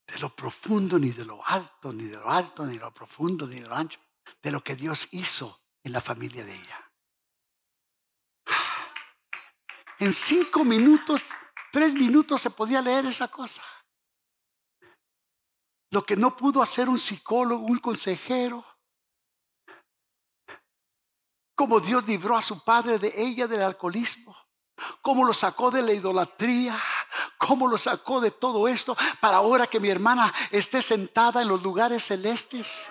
de 0.06 0.18
lo 0.18 0.34
profundo, 0.34 0.98
ni 0.98 1.10
de 1.10 1.26
lo 1.26 1.46
alto, 1.46 1.92
ni 1.92 2.04
de 2.04 2.16
lo 2.16 2.30
alto, 2.30 2.64
ni 2.64 2.78
de 2.78 2.80
lo 2.80 2.94
profundo, 2.94 3.46
ni 3.46 3.60
de 3.60 3.68
lo 3.68 3.74
ancho, 3.74 4.00
de 4.42 4.50
lo 4.50 4.64
que 4.64 4.76
Dios 4.76 5.08
hizo 5.12 5.62
en 5.82 5.92
la 5.92 6.00
familia 6.00 6.44
de 6.44 6.54
ella. 6.54 6.91
En 10.02 10.12
cinco 10.12 10.64
minutos, 10.64 11.22
tres 11.70 11.94
minutos 11.94 12.42
se 12.42 12.50
podía 12.50 12.82
leer 12.82 13.06
esa 13.06 13.28
cosa. 13.28 13.62
Lo 15.92 16.02
que 16.02 16.16
no 16.16 16.36
pudo 16.36 16.60
hacer 16.60 16.88
un 16.88 16.98
psicólogo, 16.98 17.64
un 17.64 17.78
consejero. 17.78 18.66
Como 21.54 21.78
Dios 21.78 22.04
libró 22.04 22.36
a 22.36 22.42
su 22.42 22.64
padre 22.64 22.98
de 22.98 23.12
ella 23.16 23.46
del 23.46 23.62
alcoholismo. 23.62 24.36
Cómo 25.02 25.24
lo 25.24 25.32
sacó 25.32 25.70
de 25.70 25.82
la 25.82 25.92
idolatría. 25.92 26.82
Cómo 27.38 27.68
lo 27.68 27.78
sacó 27.78 28.20
de 28.20 28.32
todo 28.32 28.66
esto 28.66 28.96
para 29.20 29.36
ahora 29.36 29.68
que 29.68 29.78
mi 29.78 29.88
hermana 29.88 30.34
esté 30.50 30.82
sentada 30.82 31.42
en 31.42 31.46
los 31.46 31.62
lugares 31.62 32.02
celestes. 32.02 32.90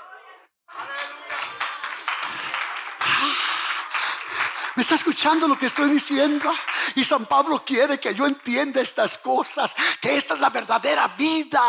¿Me 4.75 4.81
está 4.81 4.95
escuchando 4.95 5.47
lo 5.47 5.57
que 5.57 5.65
estoy 5.65 5.89
diciendo? 5.89 6.51
Y 6.95 7.03
San 7.03 7.25
Pablo 7.25 7.63
quiere 7.65 7.99
que 7.99 8.15
yo 8.15 8.25
entienda 8.25 8.81
estas 8.81 9.17
cosas, 9.17 9.75
que 9.99 10.15
esta 10.15 10.35
es 10.35 10.39
la 10.39 10.49
verdadera 10.49 11.09
vida. 11.09 11.61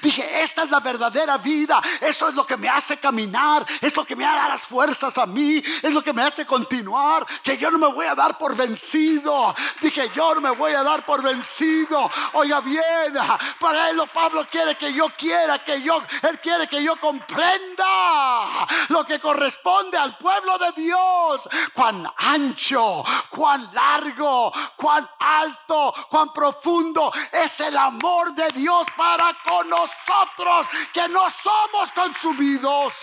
Dije, 0.00 0.42
esta 0.42 0.62
es 0.64 0.70
la 0.70 0.80
verdadera 0.80 1.38
vida. 1.38 1.82
Eso 2.00 2.28
es 2.28 2.34
lo 2.34 2.46
que 2.46 2.56
me 2.56 2.68
hace 2.68 2.96
caminar, 2.96 3.66
es 3.80 3.94
lo 3.94 4.04
que 4.04 4.16
me 4.16 4.24
da 4.24 4.48
las 4.48 4.62
fuerzas 4.62 5.16
a 5.18 5.26
mí, 5.26 5.62
es 5.82 5.92
lo 5.92 6.02
que 6.02 6.12
me 6.12 6.22
hace 6.22 6.46
continuar, 6.46 7.26
que 7.42 7.58
yo 7.58 7.70
no 7.70 7.78
me 7.78 7.92
voy 7.92 8.06
a 8.06 8.14
dar 8.14 8.38
por 8.38 8.56
vencido. 8.56 9.54
Dije, 9.80 10.10
yo 10.14 10.34
no 10.34 10.40
me 10.40 10.50
voy 10.50 10.72
a 10.72 10.82
dar 10.82 11.04
por 11.04 11.22
vencido. 11.22 12.10
Oiga 12.32 12.60
bien, 12.60 13.14
para 13.60 13.90
él 13.90 13.98
Pablo 14.12 14.46
quiere 14.50 14.76
que 14.76 14.92
yo 14.92 15.08
quiera, 15.16 15.64
que 15.64 15.82
yo, 15.82 16.02
él 16.22 16.40
quiere 16.40 16.68
que 16.68 16.82
yo 16.82 16.96
comprenda 17.00 18.66
lo 18.88 19.04
que 19.04 19.18
corresponde 19.20 19.98
al 19.98 20.16
pueblo 20.18 20.58
de 20.58 20.72
Dios. 20.72 21.40
Cuán 21.74 22.10
ancho, 22.38 23.04
cuán 23.30 23.72
largo, 23.74 24.52
cuán 24.76 25.08
alto, 25.18 25.94
cuán 26.10 26.32
profundo 26.32 27.12
es 27.32 27.60
el 27.60 27.76
amor 27.76 28.34
de 28.34 28.48
Dios 28.50 28.86
para 28.96 29.36
con 29.46 29.68
nosotros, 29.68 30.66
que 30.92 31.08
no 31.08 31.28
somos 31.30 31.90
consumidos. 31.92 32.94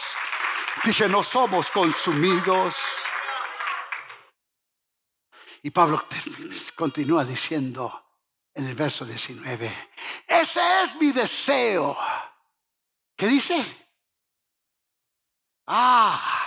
Dije, 0.84 1.08
no 1.08 1.24
somos 1.24 1.70
consumidos. 1.72 2.76
Y 5.64 5.72
Pablo 5.72 6.06
continúa 6.76 7.26
diciendo 7.26 8.04
en 8.54 8.66
el 8.66 8.76
verso 8.76 9.04
19, 9.04 9.90
ese 10.28 10.82
es 10.84 10.96
mi 10.96 11.12
deseo. 11.12 11.98
¿Qué 13.16 13.28
dice? 13.28 13.88
Ah, 15.68 16.45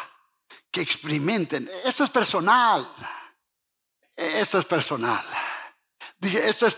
que 0.70 0.81
experimenten. 0.81 1.68
Esto 1.85 2.04
es 2.04 2.11
personal. 2.11 2.88
Esto 4.16 4.59
es 4.59 4.64
personal. 4.64 5.24
Diga, 6.18 6.40
esto 6.40 6.66
es, 6.66 6.76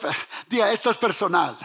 diga, 0.48 0.70
esto 0.70 0.90
es 0.90 0.96
personal. 0.98 1.59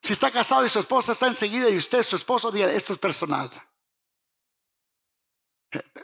Si 0.00 0.12
está 0.12 0.30
casado 0.30 0.64
y 0.64 0.68
su 0.68 0.78
esposa 0.78 1.12
está 1.12 1.26
enseguida 1.26 1.68
y 1.68 1.76
usted, 1.76 2.04
su 2.04 2.14
esposo, 2.14 2.52
diga, 2.52 2.70
esto 2.70 2.92
es 2.92 2.98
personal. 2.98 3.50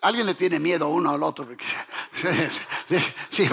Alguien 0.03 0.27
le 0.27 0.35
tiene 0.35 0.59
miedo 0.59 0.88
uno 0.88 1.11
al 1.11 1.23
otro. 1.23 1.47
Sí, 2.14 2.99
sí, 3.31 3.49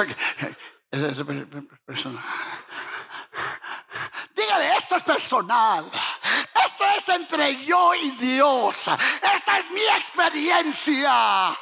personal. 1.85 2.23
Dígale, 4.35 4.75
esto 4.75 4.95
es 4.95 5.03
personal. 5.03 5.91
Entre 7.09 7.65
yo 7.65 7.93
y 7.95 8.11
Dios. 8.11 8.87
Esta 8.87 9.59
es 9.59 9.71
mi 9.71 9.81
experiencia. 9.81 11.57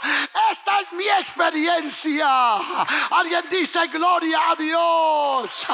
Esta 0.52 0.80
es 0.82 0.94
mi 0.94 1.08
experiencia. 1.08 2.58
Alguien 3.12 3.46
dice 3.50 3.88
gloria 3.88 4.52
a 4.52 4.56
Dios. 4.56 5.66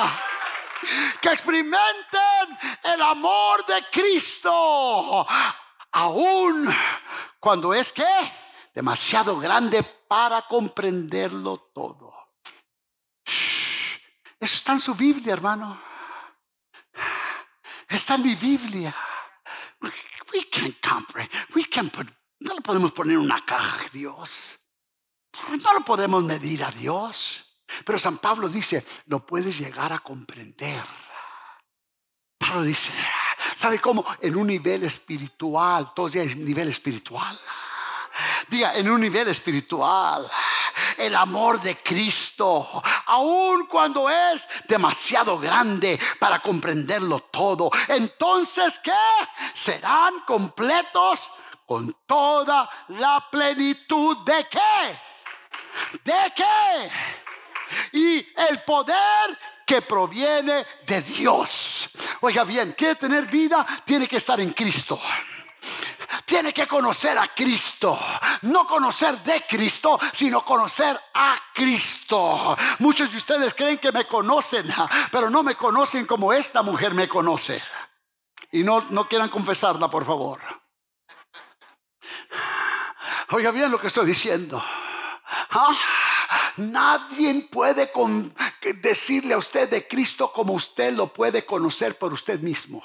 Que 1.22 1.30
experimenten 1.30 2.58
el 2.84 3.02
amor 3.02 3.66
de 3.66 3.86
Cristo. 3.92 5.26
Aún 5.92 6.74
cuando 7.40 7.74
es 7.74 7.92
que 7.92 8.06
demasiado 8.74 9.38
grande 9.38 9.84
para 9.84 10.42
comprenderlo 10.44 11.72
todo. 11.74 12.14
Eso 14.40 14.56
está 14.56 14.74
en 14.74 14.82
su 14.82 14.94
Biblia, 14.94 15.34
hermano. 15.34 15.82
Está 17.88 18.16
en 18.16 18.24
mi 18.24 18.36
Biblia. 18.36 18.94
We 20.34 20.44
can't 20.52 20.76
comprehend. 20.82 21.32
We 21.56 21.66
can't 21.66 21.92
put, 21.92 22.08
no 22.40 22.56
lo 22.56 22.62
podemos 22.62 22.92
poner 22.92 23.14
en 23.16 23.22
una 23.22 23.44
caja, 23.46 23.86
Dios. 23.92 24.60
No 25.50 25.74
lo 25.74 25.86
podemos 25.86 26.24
medir 26.24 26.64
a 26.64 26.72
Dios. 26.72 27.46
Pero 27.86 27.98
San 27.98 28.18
Pablo 28.20 28.50
dice, 28.50 28.86
lo 29.08 29.26
puedes 29.26 29.58
llegar 29.58 29.94
a 29.94 30.00
comprender. 30.00 30.84
Pablo 32.38 32.64
dice, 32.64 32.92
¿sabe 33.56 33.80
cómo? 33.80 34.06
En 34.22 34.36
un 34.36 34.48
nivel 34.48 34.84
espiritual, 34.84 35.94
todos 35.96 36.16
un 36.16 36.46
nivel 36.46 36.70
espiritual. 36.70 37.40
Diga, 38.48 38.76
en 38.76 38.90
un 38.90 39.02
nivel 39.02 39.28
espiritual 39.30 40.30
el 40.98 41.16
amor 41.16 41.62
de 41.62 41.78
Cristo, 41.78 42.82
aun 43.06 43.68
cuando 43.68 44.10
es 44.10 44.48
demasiado 44.68 45.38
grande 45.40 46.00
para 46.20 46.40
comprenderlo 46.40 47.20
todo. 47.20 47.70
Entonces, 47.88 48.80
¿qué? 48.84 48.92
Serán 49.54 50.22
completos 50.26 51.30
con 51.66 51.96
toda 52.06 52.70
la 52.90 53.28
plenitud 53.32 54.18
de 54.26 54.48
qué? 54.50 55.00
¿De 56.04 56.34
qué? 56.36 56.92
Y 57.94 58.28
el 58.50 58.62
poder 58.64 59.40
que 59.66 59.82
proviene 59.82 60.66
de 60.86 61.02
Dios. 61.02 61.90
Oiga 62.22 62.44
bien, 62.44 62.74
quiere 62.78 62.96
tener 62.96 63.26
vida, 63.26 63.66
tiene 63.86 64.08
que 64.08 64.18
estar 64.18 64.40
en 64.40 64.52
Cristo 64.52 65.00
tiene 66.26 66.54
que 66.54 66.68
conocer 66.68 67.18
a 67.18 67.28
Cristo. 67.34 68.00
No 68.44 68.68
conocer 68.68 69.22
de 69.24 69.46
Cristo, 69.48 70.00
sino 70.12 70.44
conocer 70.44 71.00
a 71.14 71.38
Cristo. 71.54 72.56
Muchos 72.80 73.12
de 73.12 73.18
ustedes 73.18 73.54
creen 73.54 73.78
que 73.78 73.92
me 73.92 74.08
conocen, 74.08 74.68
pero 75.12 75.30
no 75.30 75.44
me 75.44 75.56
conocen 75.56 76.06
como 76.06 76.34
esta 76.34 76.62
mujer 76.62 76.94
me 76.94 77.08
conoce. 77.08 77.62
Y 78.52 78.64
no, 78.64 78.82
no 78.90 79.08
quieran 79.08 79.30
confesarla, 79.30 79.90
por 79.90 80.06
favor. 80.06 80.40
Oiga 83.30 83.52
bien 83.52 83.72
lo 83.72 83.80
que 83.80 83.88
estoy 83.88 84.06
diciendo. 84.06 84.64
¿Ah? 85.52 85.76
Nadie 86.58 87.48
puede 87.52 87.92
decirle 88.82 89.34
a 89.34 89.38
usted 89.38 89.70
de 89.70 89.88
Cristo 89.88 90.32
como 90.32 90.54
usted 90.54 90.94
lo 90.94 91.12
puede 91.12 91.46
conocer 91.46 91.98
por 91.98 92.14
usted 92.14 92.40
mismo. 92.40 92.84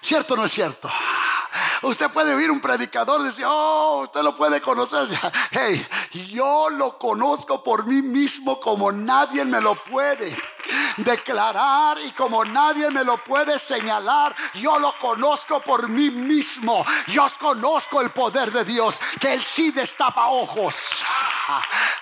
¿Cierto 0.00 0.34
o 0.34 0.36
no 0.36 0.44
es 0.44 0.52
cierto? 0.52 0.90
Usted 1.82 2.10
puede 2.10 2.34
oír 2.34 2.50
un 2.50 2.60
predicador 2.60 3.22
decir, 3.22 3.44
oh, 3.46 4.02
usted 4.04 4.22
lo 4.22 4.36
puede 4.36 4.60
conocer. 4.60 5.08
Hey, 5.50 5.86
yo 6.32 6.68
lo 6.70 6.98
conozco 6.98 7.62
por 7.62 7.86
mí 7.86 8.02
mismo 8.02 8.60
como 8.60 8.92
nadie 8.92 9.44
me 9.44 9.60
lo 9.60 9.76
puede 9.84 10.36
declarar 10.98 11.98
y 12.00 12.12
como 12.12 12.44
nadie 12.44 12.90
me 12.90 13.04
lo 13.04 13.18
puede 13.24 13.58
señalar, 13.58 14.34
yo 14.54 14.78
lo 14.78 14.98
conozco 14.98 15.60
por 15.60 15.88
mí 15.88 16.10
mismo. 16.10 16.84
Yo 17.08 17.26
conozco 17.38 18.00
el 18.00 18.10
poder 18.10 18.52
de 18.52 18.64
Dios, 18.64 19.00
que 19.20 19.34
Él 19.34 19.42
sí 19.42 19.70
destapa 19.70 20.28
ojos. 20.28 20.74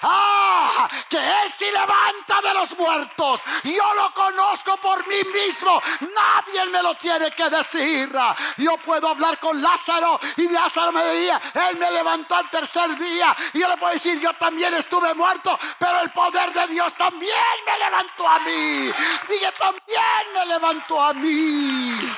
Ah, 0.02 0.88
que 1.08 1.16
Él 1.16 1.52
sí 1.56 1.66
levanta 1.66 2.40
de 2.42 2.54
los 2.54 2.76
muertos. 2.76 3.40
Yo 3.64 3.94
lo 3.94 4.12
conozco 4.14 4.76
por 4.78 5.06
mí 5.06 5.22
mismo. 5.32 5.80
Nadie 6.00 6.66
me 6.70 6.82
lo 6.82 6.94
tiene 6.96 7.30
que 7.32 7.48
decir. 7.48 8.12
Yo 8.58 8.76
puedo 8.78 9.08
hablar 9.08 9.38
con 9.38 9.60
Lázaro 9.60 10.18
y 10.36 10.48
Lázaro 10.48 10.92
me 10.92 11.04
diría, 11.12 11.40
Él 11.54 11.76
me 11.78 11.90
levantó 11.90 12.36
al 12.36 12.50
tercer 12.50 12.96
día. 12.98 13.36
Y 13.52 13.60
yo 13.60 13.68
le 13.68 13.76
puedo 13.76 13.92
decir, 13.92 14.20
yo 14.20 14.32
también 14.34 14.74
estuve 14.74 15.14
muerto, 15.14 15.58
pero 15.78 16.00
el 16.00 16.10
poder 16.10 16.52
de 16.52 16.66
Dios 16.68 16.92
también 16.94 17.34
me 17.64 17.78
levantó 17.78 18.28
a 18.28 18.38
mí. 18.40 18.85
Diga, 19.28 19.52
también 19.58 20.32
me 20.34 20.46
levantó 20.46 21.00
a 21.00 21.12
mí. 21.14 22.16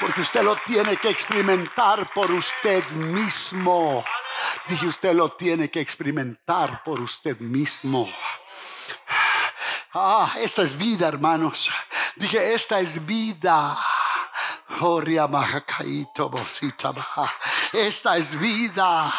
Porque 0.00 0.20
usted 0.20 0.42
lo 0.42 0.56
tiene 0.62 0.96
que 0.96 1.10
experimentar 1.10 2.12
por 2.12 2.30
usted 2.30 2.86
mismo. 2.90 4.04
Dije, 4.68 4.86
usted 4.86 5.14
lo 5.14 5.32
tiene 5.32 5.70
que 5.70 5.80
experimentar 5.80 6.82
por 6.84 7.00
usted 7.00 7.38
mismo. 7.40 8.08
Ah, 9.92 10.34
esta 10.38 10.62
es 10.62 10.76
vida, 10.76 11.08
hermanos. 11.08 11.68
Dije, 12.16 12.54
esta 12.54 12.78
es 12.78 13.04
vida. 13.04 13.76
Esta 17.72 18.16
es 18.16 18.38
vida. 18.38 19.12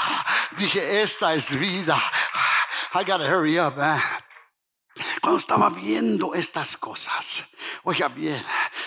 Dije, 0.51 1.01
esta 1.01 1.33
es 1.33 1.49
vida. 1.49 2.01
I 2.93 3.03
gotta 3.03 3.25
hurry 3.25 3.59
up, 3.59 3.77
man. 3.77 4.01
Cuando 5.21 5.39
estaba 5.39 5.69
viendo 5.69 6.33
estas 6.33 6.77
cosas, 6.77 7.43
oiga 7.83 8.07
bien, 8.07 8.43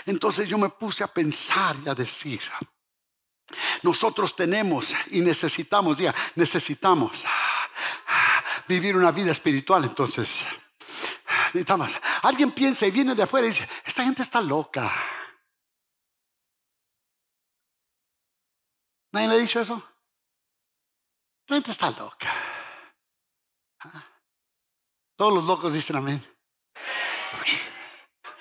entonces 0.07 0.49
yo 0.49 0.57
me 0.59 0.71
puse 0.71 1.05
a 1.05 1.07
pensar 1.07 1.77
y 1.85 1.89
a 1.89 1.95
decir, 1.95 2.41
nosotros 3.83 4.35
tenemos 4.35 4.95
y 5.11 5.21
necesitamos, 5.21 5.99
ya, 5.99 6.15
necesitamos 6.35 7.23
vivir 8.67 8.97
una 8.97 9.11
vida 9.11 9.33
espiritual, 9.33 9.85
entonces 9.85 10.45
necesitamos. 11.53 11.91
Alguien 12.23 12.53
piensa 12.53 12.87
y 12.87 12.91
viene 12.91 13.15
de 13.15 13.23
afuera 13.23 13.47
y 13.47 13.51
dice, 13.51 13.69
esta 13.85 14.05
gente 14.05 14.23
está 14.23 14.41
loca. 14.41 14.93
¿Nadie 19.13 19.29
le 19.29 19.35
ha 19.35 19.39
dicho 19.39 19.61
eso? 19.61 19.83
Esta 21.43 21.55
gente 21.55 21.71
está 21.71 21.91
loca. 21.91 22.33
Todos 25.17 25.35
los 25.35 25.45
locos 25.45 25.75
dicen 25.75 25.97
amén. 25.97 26.25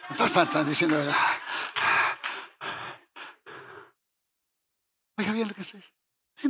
Entonces 0.10 0.38
están, 0.38 0.68
diciendo 0.68 0.98
verdad. 0.98 1.16
Oiga 5.18 5.32
bien 5.32 5.48
lo 5.48 5.54
que 5.54 5.64
sé. 5.64 5.84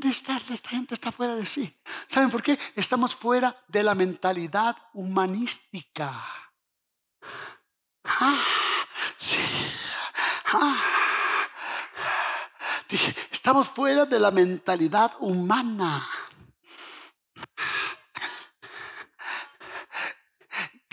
Esta, 0.04 0.40
gente 0.70 0.94
está 0.94 1.12
fuera 1.12 1.36
de 1.36 1.46
sí. 1.46 1.78
¿Saben 2.08 2.30
por 2.30 2.42
qué? 2.42 2.58
Estamos 2.76 3.14
fuera 3.14 3.64
de 3.68 3.84
la 3.84 3.94
mentalidad 3.94 4.78
humanística. 4.94 6.24
Ah. 8.04 8.42
Ah. 10.46 10.82
Estamos 13.32 13.68
fuera 13.68 14.06
de 14.06 14.20
la 14.20 14.32
mentalidad 14.32 15.14
humana. 15.20 16.08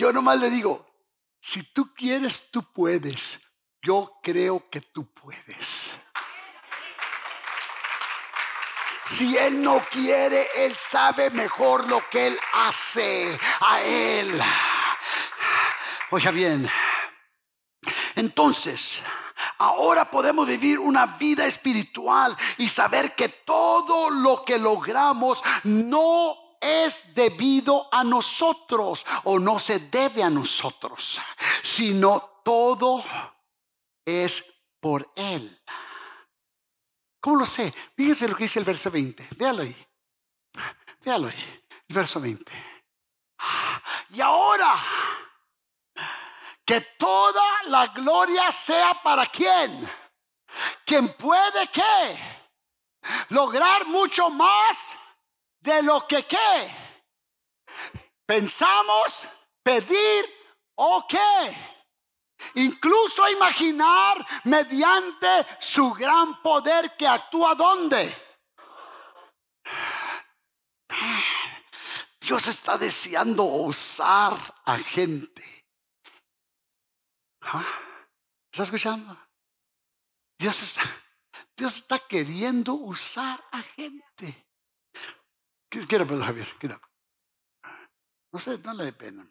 Yo 0.09 0.13
nomás 0.15 0.41
le 0.41 0.49
digo, 0.49 0.87
si 1.39 1.63
tú 1.75 1.93
quieres, 1.93 2.51
tú 2.51 2.63
puedes. 2.73 3.39
Yo 3.83 4.19
creo 4.23 4.71
que 4.71 4.81
tú 4.81 5.13
puedes. 5.13 6.01
Si 9.05 9.37
Él 9.37 9.63
no 9.63 9.85
quiere, 9.91 10.49
Él 10.57 10.75
sabe 10.77 11.29
mejor 11.29 11.87
lo 11.87 12.09
que 12.09 12.29
Él 12.29 12.41
hace 12.55 13.39
a 13.61 13.83
Él. 13.83 14.41
Oiga 16.11 16.31
bien, 16.31 16.71
entonces, 18.15 19.03
ahora 19.59 20.11
podemos 20.11 20.47
vivir 20.47 20.79
una 20.79 21.05
vida 21.19 21.45
espiritual 21.45 22.35
y 22.57 22.71
saber 22.71 23.15
que 23.15 23.29
todo 23.29 24.09
lo 24.09 24.43
que 24.43 24.59
logramos 24.59 25.43
no 25.65 26.48
es 26.61 27.03
debido 27.15 27.89
a 27.93 28.05
nosotros 28.05 29.05
o 29.25 29.39
no 29.39 29.59
se 29.59 29.79
debe 29.79 30.23
a 30.23 30.31
nosotros, 30.31 31.21
sino 31.63 32.41
todo 32.45 33.05
es 34.05 34.45
por 34.81 35.11
Él. 35.17 35.61
¿Cómo 37.21 37.37
lo 37.37 37.47
sé? 37.47 37.75
Fíjense 37.97 38.29
lo 38.29 38.37
que 38.37 38.45
dice 38.45 38.59
el 38.59 38.65
verso 38.65 38.91
20. 38.91 39.29
Véalo 39.37 39.63
ahí. 39.63 39.87
Véalo 41.01 41.29
ahí. 41.29 41.63
El 41.89 41.95
verso 41.95 42.21
20. 42.21 42.53
Y 44.11 44.21
ahora, 44.21 44.77
que 46.65 46.81
toda 46.99 47.63
la 47.65 47.89
gloria 47.89 48.51
sea 48.53 49.01
para 49.03 49.27
quien. 49.27 49.91
Quien 50.85 51.15
puede 51.17 51.69
que 51.69 52.19
lograr 53.31 53.87
mucho 53.87 54.31
más 54.31 54.88
de 55.61 55.83
lo 55.83 56.07
que 56.07 56.27
qué 56.27 56.89
pensamos, 58.29 59.27
pedir 59.63 60.25
o 60.77 61.07
qué. 61.09 61.57
Incluso 62.55 63.29
imaginar 63.31 64.25
mediante 64.45 65.47
su 65.59 65.93
gran 65.95 66.41
poder 66.43 66.95
que 66.97 67.07
actúa 67.07 67.55
donde. 67.55 68.15
Dios 72.21 72.47
está 72.47 72.77
deseando 72.77 73.45
usar 73.45 74.55
a 74.67 74.77
gente. 74.79 75.67
¿Ah? 77.41 77.65
¿Está 78.53 78.65
escuchando? 78.65 79.19
Dios 80.39 80.63
está, 80.63 80.83
Dios 81.57 81.77
está 81.77 81.99
queriendo 81.99 82.75
usar 82.75 83.43
a 83.51 83.63
gente. 83.63 84.48
Quiero, 85.71 86.07
Pedro 86.07 86.25
Javier, 86.25 86.49
quiero. 86.59 86.81
No 88.33 88.39
sé, 88.39 88.59
no 88.59 88.73
le 88.75 88.85
dé 88.85 88.93
pena. 88.93 89.29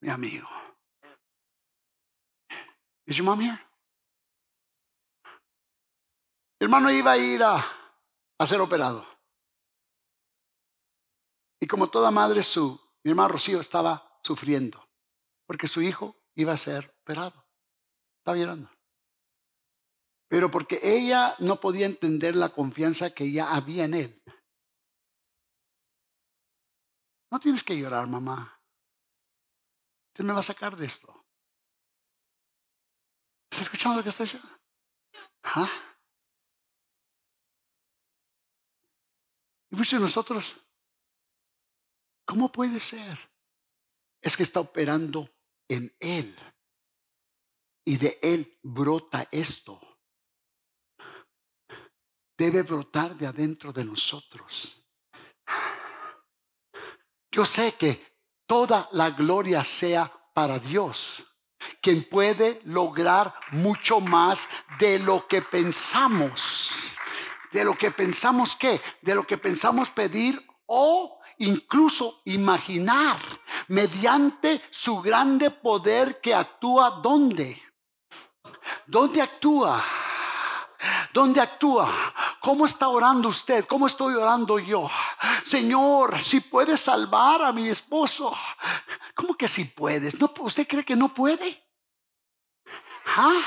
Mi 0.00 0.10
amigo. 0.10 0.48
¿Es 3.06 3.16
your 3.16 3.24
mom 3.24 3.40
here? 3.40 3.60
Mi 6.60 6.64
hermano 6.66 6.90
iba 6.90 7.12
a 7.12 7.18
ir 7.18 7.42
a, 7.42 7.64
a 8.38 8.46
ser 8.46 8.60
operado. 8.60 9.06
Y 11.60 11.66
como 11.66 11.90
toda 11.90 12.10
madre, 12.10 12.42
su, 12.42 12.80
mi 13.02 13.10
hermano 13.10 13.28
Rocío 13.28 13.60
estaba 13.60 14.18
sufriendo 14.22 14.88
porque 15.46 15.66
su 15.66 15.82
hijo 15.82 16.16
iba 16.34 16.54
a 16.54 16.58
ser 16.58 16.94
operado. 17.02 17.46
Estaba 18.18 18.38
llorando 18.38 18.73
pero 20.34 20.50
porque 20.50 20.80
ella 20.82 21.36
no 21.38 21.60
podía 21.60 21.86
entender 21.86 22.34
la 22.34 22.48
confianza 22.48 23.14
que 23.14 23.30
ya 23.30 23.54
había 23.54 23.84
en 23.84 23.94
él. 23.94 24.22
No 27.30 27.38
tienes 27.38 27.62
que 27.62 27.78
llorar, 27.78 28.08
mamá. 28.08 28.60
Usted 30.08 30.24
me 30.24 30.32
va 30.32 30.40
a 30.40 30.42
sacar 30.42 30.76
de 30.76 30.86
esto. 30.86 31.24
¿Está 33.48 33.62
escuchando 33.62 33.98
lo 33.98 34.02
que 34.02 34.08
está 34.08 34.24
diciendo? 34.24 34.48
¿Ah? 35.44 35.70
Y 39.70 39.76
muchos 39.76 39.92
de 39.92 40.00
nosotros, 40.00 40.56
¿cómo 42.26 42.50
puede 42.50 42.80
ser? 42.80 43.30
Es 44.20 44.36
que 44.36 44.42
está 44.42 44.58
operando 44.58 45.30
en 45.68 45.94
él. 46.00 46.36
Y 47.84 47.98
de 47.98 48.18
él 48.20 48.58
brota 48.64 49.28
esto 49.30 49.93
debe 52.36 52.62
brotar 52.62 53.16
de 53.16 53.26
adentro 53.26 53.72
de 53.72 53.84
nosotros. 53.84 54.76
Yo 57.30 57.44
sé 57.44 57.74
que 57.74 58.14
toda 58.46 58.88
la 58.92 59.10
gloria 59.10 59.64
sea 59.64 60.12
para 60.34 60.58
Dios, 60.58 61.24
quien 61.80 62.08
puede 62.08 62.60
lograr 62.64 63.34
mucho 63.50 64.00
más 64.00 64.48
de 64.78 64.98
lo 64.98 65.26
que 65.26 65.42
pensamos. 65.42 66.42
De 67.52 67.64
lo 67.64 67.76
que 67.76 67.90
pensamos 67.90 68.56
qué? 68.56 68.80
De 69.02 69.14
lo 69.14 69.26
que 69.26 69.38
pensamos 69.38 69.88
pedir 69.90 70.44
o 70.66 71.20
incluso 71.38 72.20
imaginar 72.24 73.18
mediante 73.68 74.62
su 74.70 75.00
grande 75.00 75.50
poder 75.50 76.20
que 76.20 76.34
actúa 76.34 77.00
¿dónde? 77.02 77.60
¿Dónde 78.86 79.22
actúa? 79.22 79.84
¿Dónde 81.12 81.40
actúa? 81.40 82.14
¿Cómo 82.44 82.66
está 82.66 82.88
orando 82.88 83.30
usted? 83.30 83.64
¿Cómo 83.64 83.86
estoy 83.86 84.12
orando 84.16 84.58
yo? 84.58 84.90
Señor, 85.46 86.20
si 86.20 86.40
puedes 86.40 86.78
salvar 86.78 87.40
a 87.42 87.52
mi 87.52 87.70
esposo. 87.70 88.36
¿Cómo 89.14 89.34
que 89.34 89.48
si 89.48 89.64
puedes? 89.64 90.20
¿No, 90.20 90.30
¿Usted 90.40 90.68
cree 90.68 90.84
que 90.84 90.94
no 90.94 91.14
puede? 91.14 91.64
¿Ah? 93.16 93.40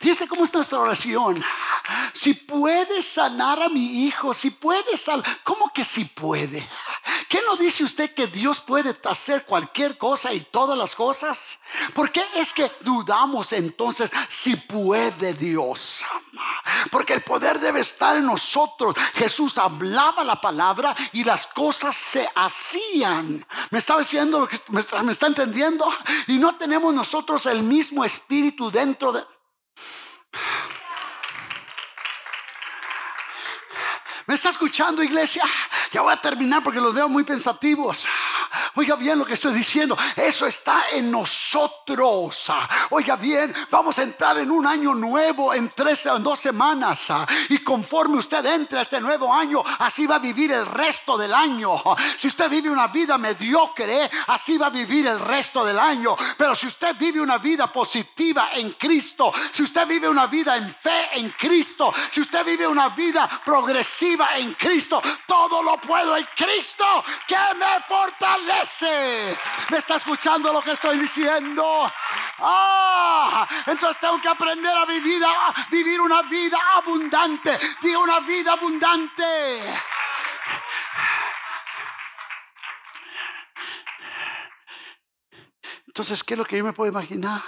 Fíjese 0.00 0.28
cómo 0.28 0.44
es 0.44 0.52
nuestra 0.52 0.78
oración. 0.78 1.42
Si 2.12 2.34
puedes 2.34 3.06
sanar 3.06 3.62
a 3.62 3.70
mi 3.70 4.04
hijo, 4.04 4.34
si 4.34 4.50
puedes 4.50 5.00
salvar, 5.00 5.42
¿cómo 5.42 5.72
que 5.72 5.82
si 5.82 6.04
puede? 6.04 6.68
¿Qué 7.28 7.42
no 7.42 7.56
dice 7.56 7.84
usted 7.84 8.14
que 8.14 8.26
Dios 8.26 8.60
puede 8.60 8.96
hacer 9.04 9.44
cualquier 9.44 9.98
cosa 9.98 10.32
y 10.32 10.40
todas 10.40 10.78
las 10.78 10.94
cosas? 10.94 11.60
¿Por 11.94 12.10
qué 12.10 12.22
es 12.34 12.52
que 12.54 12.72
dudamos 12.80 13.52
entonces 13.52 14.10
si 14.28 14.56
puede 14.56 15.34
Dios? 15.34 16.04
Porque 16.90 17.12
el 17.12 17.22
poder 17.22 17.60
debe 17.60 17.80
estar 17.80 18.16
en 18.16 18.26
nosotros. 18.26 18.94
Jesús 19.14 19.58
hablaba 19.58 20.24
la 20.24 20.40
palabra 20.40 20.96
y 21.12 21.22
las 21.22 21.46
cosas 21.46 21.94
se 21.94 22.28
hacían. 22.34 23.46
¿Me 23.70 23.78
está 23.78 23.98
diciendo 23.98 24.48
me 24.68 24.80
está, 24.80 25.02
me 25.02 25.12
está 25.12 25.26
entendiendo? 25.26 25.86
Y 26.28 26.38
no 26.38 26.56
tenemos 26.56 26.94
nosotros 26.94 27.44
el 27.46 27.62
mismo 27.62 28.04
espíritu 28.04 28.70
dentro 28.70 29.12
de 29.12 29.24
¿Me 34.28 34.34
está 34.34 34.50
escuchando, 34.50 35.02
iglesia? 35.02 35.42
Ya 35.90 36.02
voy 36.02 36.12
a 36.12 36.20
terminar 36.20 36.62
porque 36.62 36.78
los 36.80 36.94
veo 36.94 37.08
muy 37.08 37.24
pensativos. 37.24 38.04
Oiga 38.74 38.96
bien 38.96 39.18
lo 39.18 39.26
que 39.26 39.34
estoy 39.34 39.54
diciendo. 39.54 39.96
Eso 40.16 40.46
está 40.46 40.90
en 40.92 41.10
nosotros. 41.10 42.52
Oiga 42.90 43.16
bien, 43.16 43.54
vamos 43.70 43.98
a 43.98 44.02
entrar 44.02 44.38
en 44.38 44.50
un 44.50 44.66
año 44.66 44.94
nuevo 44.94 45.54
en 45.54 45.70
tres 45.74 46.06
o 46.06 46.18
dos 46.18 46.38
semanas. 46.38 47.12
Y 47.48 47.58
conforme 47.58 48.18
usted 48.18 48.44
entre 48.46 48.78
a 48.78 48.82
este 48.82 49.00
nuevo 49.00 49.32
año, 49.32 49.62
así 49.78 50.06
va 50.06 50.16
a 50.16 50.20
vivir 50.20 50.52
el 50.52 50.66
resto 50.66 51.16
del 51.16 51.34
año. 51.34 51.82
Si 52.16 52.28
usted 52.28 52.48
vive 52.48 52.70
una 52.70 52.88
vida 52.88 53.18
mediocre, 53.18 54.10
así 54.26 54.58
va 54.58 54.66
a 54.66 54.70
vivir 54.70 55.06
el 55.06 55.18
resto 55.18 55.64
del 55.64 55.78
año. 55.78 56.16
Pero 56.36 56.54
si 56.54 56.66
usted 56.66 56.96
vive 56.98 57.20
una 57.20 57.38
vida 57.38 57.72
positiva 57.72 58.50
en 58.52 58.72
Cristo, 58.72 59.32
si 59.52 59.62
usted 59.62 59.86
vive 59.86 60.08
una 60.08 60.26
vida 60.26 60.56
en 60.56 60.74
fe 60.74 61.18
en 61.18 61.30
Cristo, 61.30 61.92
si 62.10 62.20
usted 62.20 62.44
vive 62.44 62.66
una 62.66 62.90
vida 62.90 63.40
progresiva 63.44 64.36
en 64.36 64.54
Cristo, 64.54 65.00
todo 65.26 65.62
lo 65.62 65.80
puedo 65.80 66.16
en 66.16 66.26
Cristo 66.36 66.84
que 67.26 67.36
me 67.56 67.84
fortalece. 67.88 68.37
¿Me 69.70 69.78
está 69.78 69.96
escuchando 69.96 70.52
lo 70.52 70.62
que 70.62 70.72
estoy 70.72 70.98
diciendo? 70.98 71.64
Ah, 72.38 73.46
entonces 73.66 74.00
tengo 74.00 74.20
que 74.20 74.28
aprender 74.28 74.76
a 74.76 74.84
vivir, 74.86 75.22
a 75.24 75.66
vivir 75.70 76.00
una 76.00 76.22
vida 76.22 76.58
abundante. 76.74 77.58
Diga 77.82 77.98
una 77.98 78.20
vida 78.20 78.52
abundante. 78.52 79.74
Entonces, 85.86 86.22
¿qué 86.22 86.34
es 86.34 86.38
lo 86.38 86.44
que 86.44 86.58
yo 86.58 86.64
me 86.64 86.72
puedo 86.72 86.90
imaginar? 86.90 87.42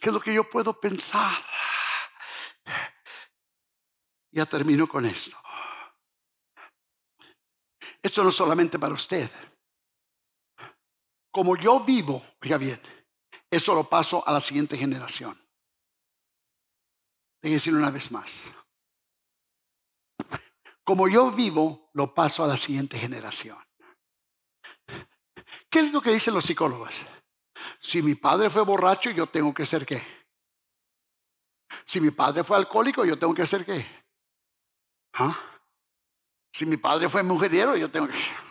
¿Qué 0.00 0.08
es 0.08 0.12
lo 0.12 0.20
que 0.20 0.34
yo 0.34 0.50
puedo 0.50 0.78
pensar? 0.80 1.36
Ya 4.32 4.46
termino 4.46 4.88
con 4.88 5.06
esto. 5.06 5.36
Esto 8.02 8.22
no 8.22 8.30
es 8.30 8.34
solamente 8.34 8.78
para 8.78 8.94
usted. 8.94 9.30
Como 11.30 11.56
yo 11.56 11.80
vivo, 11.80 12.24
oiga 12.42 12.58
bien, 12.58 12.80
eso 13.50 13.74
lo 13.74 13.88
paso 13.88 14.26
a 14.26 14.32
la 14.32 14.40
siguiente 14.40 14.76
generación. 14.76 15.34
Tengo 17.40 17.52
que 17.52 17.56
decirlo 17.56 17.78
una 17.78 17.90
vez 17.90 18.10
más. 18.10 18.32
Como 20.84 21.08
yo 21.08 21.30
vivo, 21.30 21.90
lo 21.92 22.14
paso 22.14 22.42
a 22.42 22.46
la 22.46 22.56
siguiente 22.56 22.98
generación. 22.98 23.58
¿Qué 25.70 25.80
es 25.80 25.92
lo 25.92 26.00
que 26.00 26.12
dicen 26.12 26.34
los 26.34 26.44
psicólogos? 26.44 26.94
Si 27.80 28.02
mi 28.02 28.14
padre 28.14 28.48
fue 28.50 28.62
borracho, 28.62 29.10
yo 29.10 29.28
tengo 29.28 29.52
que 29.52 29.66
ser 29.66 29.84
qué? 29.84 30.02
Si 31.84 32.00
mi 32.00 32.10
padre 32.10 32.42
fue 32.42 32.56
alcohólico, 32.56 33.04
yo 33.04 33.18
tengo 33.18 33.34
que 33.34 33.46
ser 33.46 33.64
qué? 33.64 33.86
¿Ah? 35.12 35.38
Si 36.52 36.66
mi 36.66 36.76
padre 36.76 37.08
fue 37.08 37.22
mujeriero, 37.22 37.76
yo 37.76 37.90
tengo 37.90 38.08
que... 38.08 38.47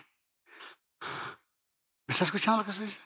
¿Me 2.08 2.14
está 2.14 2.24
escuchando 2.24 2.60
lo 2.60 2.66
que 2.66 2.74
se 2.74 2.84
dice? 2.84 2.98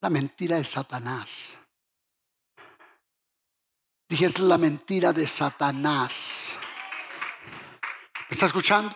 La 0.00 0.10
mentira 0.10 0.56
de 0.56 0.64
Satanás. 0.64 1.56
Dije, 4.08 4.26
es 4.26 4.38
la 4.40 4.58
mentira 4.58 5.12
de 5.12 5.26
Satanás. 5.26 6.58
¿Me 8.28 8.34
está 8.34 8.46
escuchando? 8.46 8.94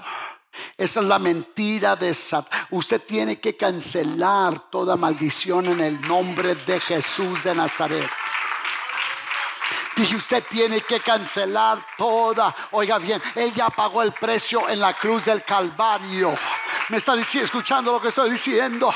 Esa 0.76 1.00
es 1.00 1.06
la 1.06 1.18
mentira 1.18 1.94
de 1.94 2.12
Satanás. 2.12 2.66
Usted 2.70 3.02
tiene 3.02 3.40
que 3.40 3.56
cancelar 3.56 4.70
toda 4.70 4.96
maldición 4.96 5.66
en 5.66 5.80
el 5.80 6.00
nombre 6.00 6.56
de 6.56 6.80
Jesús 6.80 7.44
de 7.44 7.54
Nazaret. 7.54 8.10
Dije, 9.96 10.16
usted 10.16 10.44
tiene 10.48 10.80
que 10.80 11.00
cancelar 11.00 11.84
toda. 11.96 12.54
Oiga 12.72 12.98
bien, 12.98 13.22
Él 13.34 13.52
ya 13.54 13.68
pagó 13.70 14.02
el 14.02 14.12
precio 14.12 14.68
en 14.68 14.80
la 14.80 14.98
cruz 14.98 15.24
del 15.24 15.44
Calvario. 15.44 16.34
Me 16.90 16.96
está 16.96 17.14
diciendo, 17.14 17.46
escuchando 17.46 17.92
lo 17.92 18.00
que 18.00 18.08
estoy 18.08 18.30
diciendo. 18.30 18.92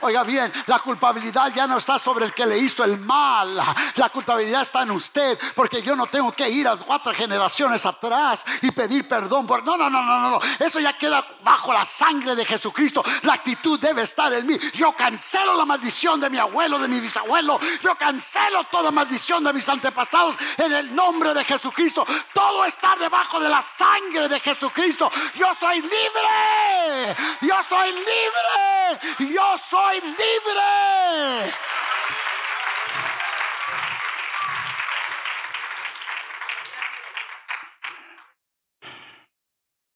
Oiga 0.00 0.22
bien, 0.22 0.50
la 0.66 0.78
culpabilidad 0.78 1.52
ya 1.54 1.66
no 1.66 1.76
está 1.76 1.98
sobre 1.98 2.24
el 2.24 2.32
que 2.32 2.46
le 2.46 2.56
hizo 2.56 2.82
el 2.84 2.98
mal. 2.98 3.54
La 3.96 4.08
culpabilidad 4.08 4.62
está 4.62 4.82
en 4.82 4.92
usted, 4.92 5.38
porque 5.54 5.82
yo 5.82 5.94
no 5.94 6.06
tengo 6.06 6.32
que 6.32 6.48
ir 6.48 6.66
a 6.66 6.76
cuatro 6.78 7.12
generaciones 7.12 7.84
atrás 7.84 8.44
y 8.62 8.70
pedir 8.70 9.06
perdón. 9.06 9.46
Por... 9.46 9.62
No, 9.62 9.76
no, 9.76 9.90
no, 9.90 10.02
no, 10.02 10.30
no. 10.30 10.40
Eso 10.58 10.80
ya 10.80 10.96
queda 10.96 11.22
bajo 11.42 11.70
la 11.70 11.84
sangre 11.84 12.34
de 12.34 12.46
Jesucristo. 12.46 13.04
La 13.22 13.34
actitud 13.34 13.78
debe 13.78 14.02
estar 14.02 14.32
en 14.32 14.46
mí. 14.46 14.58
Yo 14.72 14.94
cancelo 14.96 15.54
la 15.54 15.66
maldición 15.66 16.20
de 16.20 16.30
mi 16.30 16.38
abuelo, 16.38 16.78
de 16.78 16.88
mi 16.88 16.98
bisabuelo. 16.98 17.60
Yo 17.82 17.94
cancelo 17.96 18.64
toda 18.70 18.90
maldición 18.90 19.44
de 19.44 19.52
mis 19.52 19.68
antepasados 19.68 20.36
en 20.56 20.72
el 20.72 20.94
nombre 20.94 21.34
de 21.34 21.44
Jesucristo. 21.44 22.06
Todo 22.32 22.64
está 22.64 22.96
debajo 22.96 23.38
de 23.38 23.50
la 23.50 23.60
sangre 23.60 24.30
de 24.30 24.40
Jesucristo. 24.40 25.10
Yo 25.34 25.48
soy 25.60 25.82
libre. 25.82 27.16
Yo 27.40 27.54
soy 27.68 27.92
libre. 27.92 29.34
Yo 29.34 29.56
soy 29.70 30.00
libre. 30.00 31.54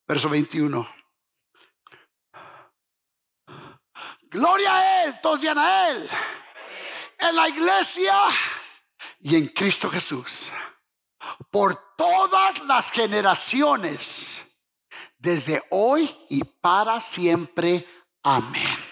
Verso 0.07 0.29
21. 0.31 0.89
Gloria 4.31 4.77
a 4.77 5.05
Él, 5.05 5.21
todos 5.23 5.45
a 5.45 5.89
Él. 5.91 6.09
En 7.19 7.37
la 7.37 7.49
iglesia 7.49 8.15
y 9.21 9.37
en 9.37 9.49
Cristo 9.49 9.91
Jesús. 9.91 10.53
Por 11.51 11.95
todas 11.97 12.59
las 12.61 12.91
generaciones 12.91 14.28
desde 15.19 15.63
hoy 15.71 16.17
y 16.29 16.45
para 16.45 17.01
siempre. 17.01 17.87
Amén. 18.23 18.89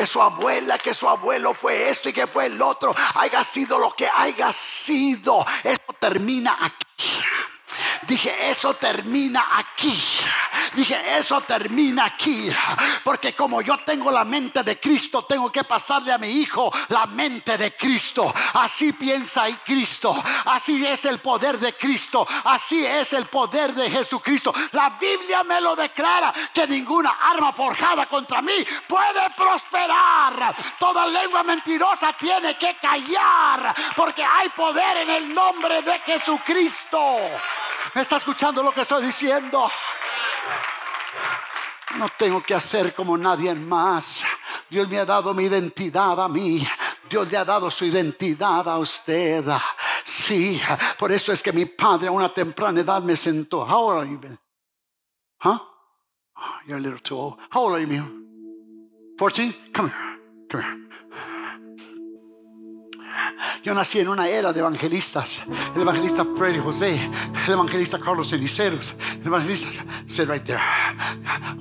que 0.00 0.06
su 0.06 0.22
abuela, 0.22 0.78
que 0.78 0.94
su 0.94 1.06
abuelo 1.06 1.52
fue 1.52 1.90
esto 1.90 2.08
y 2.08 2.14
que 2.14 2.26
fue 2.26 2.46
el 2.46 2.62
otro, 2.62 2.94
haya 3.14 3.44
sido 3.44 3.78
lo 3.78 3.94
que 3.94 4.08
haya 4.08 4.50
sido. 4.50 5.44
Esto 5.62 5.92
termina 5.98 6.56
aquí. 6.58 7.20
Dije, 8.06 8.50
eso 8.50 8.74
termina 8.74 9.58
aquí. 9.58 10.02
Dije, 10.74 11.18
eso 11.18 11.40
termina 11.42 12.06
aquí. 12.06 12.50
Porque 13.04 13.34
como 13.34 13.60
yo 13.62 13.78
tengo 13.78 14.10
la 14.10 14.24
mente 14.24 14.62
de 14.62 14.78
Cristo, 14.78 15.24
tengo 15.24 15.50
que 15.50 15.64
pasarle 15.64 16.12
a 16.12 16.18
mi 16.18 16.28
hijo 16.28 16.72
la 16.88 17.06
mente 17.06 17.58
de 17.58 17.76
Cristo. 17.76 18.32
Así 18.54 18.92
piensa 18.92 19.46
Cristo. 19.64 20.14
Así 20.44 20.84
es 20.86 21.04
el 21.04 21.20
poder 21.20 21.58
de 21.58 21.74
Cristo. 21.74 22.26
Así 22.44 22.84
es 22.84 23.12
el 23.12 23.26
poder 23.26 23.74
de 23.74 23.90
Jesucristo. 23.90 24.52
La 24.72 24.90
Biblia 24.90 25.42
me 25.44 25.60
lo 25.60 25.74
declara 25.74 26.32
que 26.52 26.66
ninguna 26.66 27.16
arma 27.20 27.52
forjada 27.52 28.06
contra 28.06 28.42
mí 28.42 28.64
puede 28.88 29.30
prosperar. 29.36 30.54
Toda 30.78 31.06
lengua 31.06 31.42
mentirosa 31.42 32.14
tiene 32.18 32.56
que 32.58 32.76
callar. 32.80 33.74
Porque 33.96 34.24
hay 34.24 34.48
poder 34.50 34.98
en 34.98 35.10
el 35.10 35.34
nombre 35.34 35.82
de 35.82 35.98
Jesucristo. 36.00 36.98
¿Me 37.94 38.02
está 38.02 38.16
escuchando 38.16 38.62
lo 38.62 38.72
que 38.72 38.82
estoy 38.82 39.04
diciendo? 39.04 39.70
No 41.96 42.08
tengo 42.18 42.42
que 42.42 42.54
hacer 42.54 42.94
como 42.94 43.18
nadie 43.18 43.54
más. 43.54 44.22
Dios 44.68 44.88
me 44.88 44.98
ha 44.98 45.04
dado 45.04 45.34
mi 45.34 45.44
identidad 45.44 46.20
a 46.20 46.28
mí. 46.28 46.66
Dios 47.08 47.30
le 47.30 47.36
ha 47.36 47.44
dado 47.44 47.70
su 47.70 47.84
identidad 47.84 48.68
a 48.68 48.78
usted. 48.78 49.44
Sí, 50.04 50.60
por 50.98 51.10
eso 51.10 51.32
es 51.32 51.42
que 51.42 51.52
mi 51.52 51.66
padre 51.66 52.08
a 52.08 52.12
una 52.12 52.32
temprana 52.32 52.80
edad 52.80 53.02
me 53.02 53.16
sentó. 53.16 53.64
How 53.64 53.90
old 53.90 54.02
are 54.02 54.10
you? 54.10 54.38
Huh? 55.42 55.58
You're 56.66 56.78
a 56.78 56.80
little 56.80 57.00
too 57.00 57.16
old. 57.16 57.38
How 57.50 57.64
old 57.64 57.74
are 57.74 57.80
you, 57.80 58.20
14? 59.18 59.54
Come 59.74 59.88
here. 59.88 60.18
Come 60.50 60.62
here. 60.62 60.89
Yo 63.62 63.74
nací 63.74 63.98
en 63.98 64.08
una 64.08 64.26
era 64.26 64.54
de 64.54 64.60
evangelistas. 64.60 65.42
El 65.74 65.82
evangelista 65.82 66.24
Freddy 66.38 66.60
José, 66.60 67.10
el 67.46 67.52
evangelista 67.52 68.00
Carlos 68.00 68.32
Eliceros, 68.32 68.94
el 69.20 69.26
evangelista, 69.26 69.68
sit 70.06 70.28
right 70.28 70.42
there. 70.44 70.60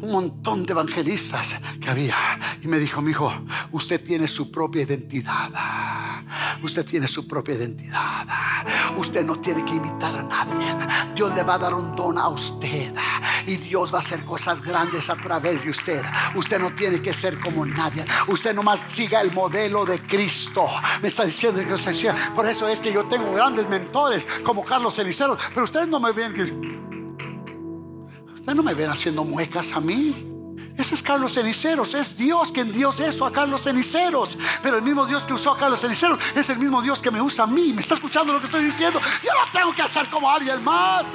Un 0.01 0.11
montón 0.11 0.65
de 0.65 0.71
evangelistas 0.71 1.55
que 1.81 1.89
había. 1.89 2.15
Y 2.61 2.67
me 2.67 2.79
dijo, 2.79 3.01
mi 3.01 3.11
hijo, 3.11 3.33
usted 3.73 4.01
tiene 4.01 4.29
su 4.29 4.49
propia 4.49 4.83
identidad. 4.83 5.51
Usted 6.63 6.85
tiene 6.85 7.07
su 7.07 7.27
propia 7.27 7.55
identidad. 7.55 8.25
Usted 8.97 9.25
no 9.25 9.37
tiene 9.41 9.65
que 9.65 9.73
imitar 9.73 10.15
a 10.15 10.23
nadie. 10.23 10.75
Dios 11.15 11.35
le 11.35 11.43
va 11.43 11.55
a 11.55 11.59
dar 11.59 11.73
un 11.73 11.95
don 11.97 12.17
a 12.17 12.29
usted. 12.29 12.93
Y 13.49 13.57
Dios 13.57 13.91
va 13.91 13.97
a 13.97 14.01
hacer 14.01 14.23
cosas 14.25 14.61
grandes 14.61 15.09
a 15.09 15.15
través 15.15 15.63
de 15.63 15.71
usted. 15.71 16.03
Usted 16.35 16.59
no 16.59 16.71
tiene 16.75 17.01
que 17.01 17.11
ser 17.11 17.39
como 17.39 17.65
nadie. 17.65 18.05
Usted 18.27 18.53
nomás 18.53 18.79
siga 18.81 19.21
el 19.21 19.31
modelo 19.31 19.85
de 19.85 20.03
Cristo. 20.03 20.67
Me 21.01 21.07
está 21.07 21.25
diciendo 21.25 21.59
que 21.65 21.73
usted 21.73 21.89
decía, 21.89 22.31
por 22.35 22.47
eso 22.47 22.67
es 22.67 22.79
que 22.79 22.93
yo 22.93 23.05
tengo 23.05 23.33
grandes 23.33 23.67
mentores 23.67 24.27
como 24.43 24.63
Carlos 24.63 24.93
Celicero. 24.93 25.35
Pero 25.49 25.63
ustedes 25.63 25.87
no 25.87 25.99
me 25.99 26.11
ven. 26.11 26.31
Ustedes 28.35 28.55
no 28.55 28.61
me 28.61 28.75
ven 28.75 28.91
haciendo 28.91 29.23
muecas 29.23 29.73
a 29.73 29.81
mí. 29.81 30.28
Ese 30.79 30.95
es 30.95 31.03
Carlos 31.03 31.33
Ceniceros, 31.33 31.93
es 31.93 32.15
Dios 32.15 32.53
quien 32.53 32.71
Dios 32.71 33.01
eso 33.01 33.25
a 33.25 33.33
Carlos 33.33 33.63
Ceniceros. 33.63 34.29
Pero 34.63 34.77
el 34.77 34.81
mismo 34.81 35.05
Dios 35.05 35.23
que 35.23 35.33
usó 35.33 35.51
a 35.51 35.57
Carlos 35.57 35.81
Ceniceros 35.81 36.17
es 36.33 36.49
el 36.49 36.57
mismo 36.57 36.81
Dios 36.81 36.99
que 36.99 37.11
me 37.11 37.21
usa 37.21 37.43
a 37.43 37.47
mí. 37.47 37.73
¿Me 37.73 37.81
está 37.81 37.95
escuchando 37.95 38.31
lo 38.31 38.39
que 38.39 38.45
estoy 38.45 38.63
diciendo? 38.63 39.01
Yo 39.21 39.31
no 39.33 39.51
tengo 39.51 39.73
que 39.73 39.81
hacer 39.81 40.09
como 40.09 40.31
alguien 40.31 40.63
más. 40.63 41.05